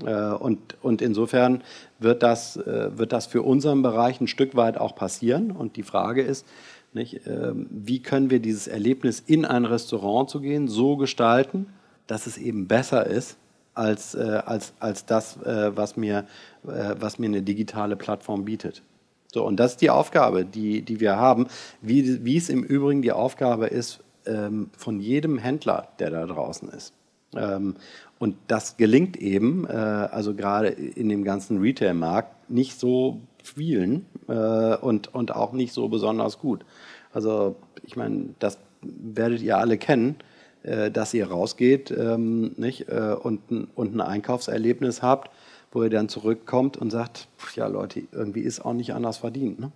[0.05, 1.63] Äh, und, und insofern
[1.97, 5.51] wird das, äh, wird das für unseren Bereich ein Stück weit auch passieren.
[5.51, 6.45] Und die Frage ist,
[6.93, 11.67] nicht, ähm, wie können wir dieses Erlebnis in ein Restaurant zu gehen so gestalten,
[12.07, 13.37] dass es eben besser ist
[13.79, 16.25] als, äh, als, als das, was mir,
[16.63, 18.83] was mir eine digitale Plattform bietet.
[19.31, 21.47] So, und das ist die Aufgabe, die, die wir haben,
[21.81, 26.69] wie, wie es im Übrigen die Aufgabe ist ähm, von jedem Händler, der da draußen
[26.69, 26.93] ist.
[27.35, 27.75] Ähm,
[28.17, 34.75] und das gelingt eben, äh, also gerade in dem ganzen Retail-Markt, nicht so vielen äh,
[34.77, 36.65] und, und auch nicht so besonders gut.
[37.13, 40.15] Also ich meine, das werdet ihr alle kennen,
[40.63, 43.41] äh, dass ihr rausgeht ähm, nicht, äh, und,
[43.75, 45.31] und ein Einkaufserlebnis habt,
[45.71, 49.59] wo ihr dann zurückkommt und sagt, ja Leute, irgendwie ist auch nicht anders verdient.
[49.59, 49.71] Ne?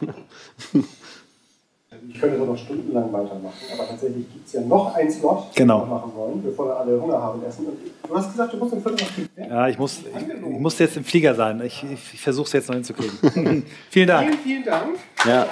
[2.07, 5.81] Ich könnte noch stundenlang weitermachen, aber tatsächlich gibt es ja noch einen Slot, genau.
[5.81, 7.66] den wir machen wollen, bevor dann alle Hunger haben und essen.
[7.66, 9.07] Und du hast gesagt, du musst im Viertel
[9.37, 11.61] nach Ja, ich muss, ich, ich muss jetzt im Flieger sein.
[11.62, 13.64] Ich, ich, ich versuche es jetzt noch hinzukriegen.
[13.91, 14.29] vielen Dank.
[14.29, 14.99] Vielen, vielen Dank.
[15.25, 15.31] Ja.
[15.31, 15.47] Ja.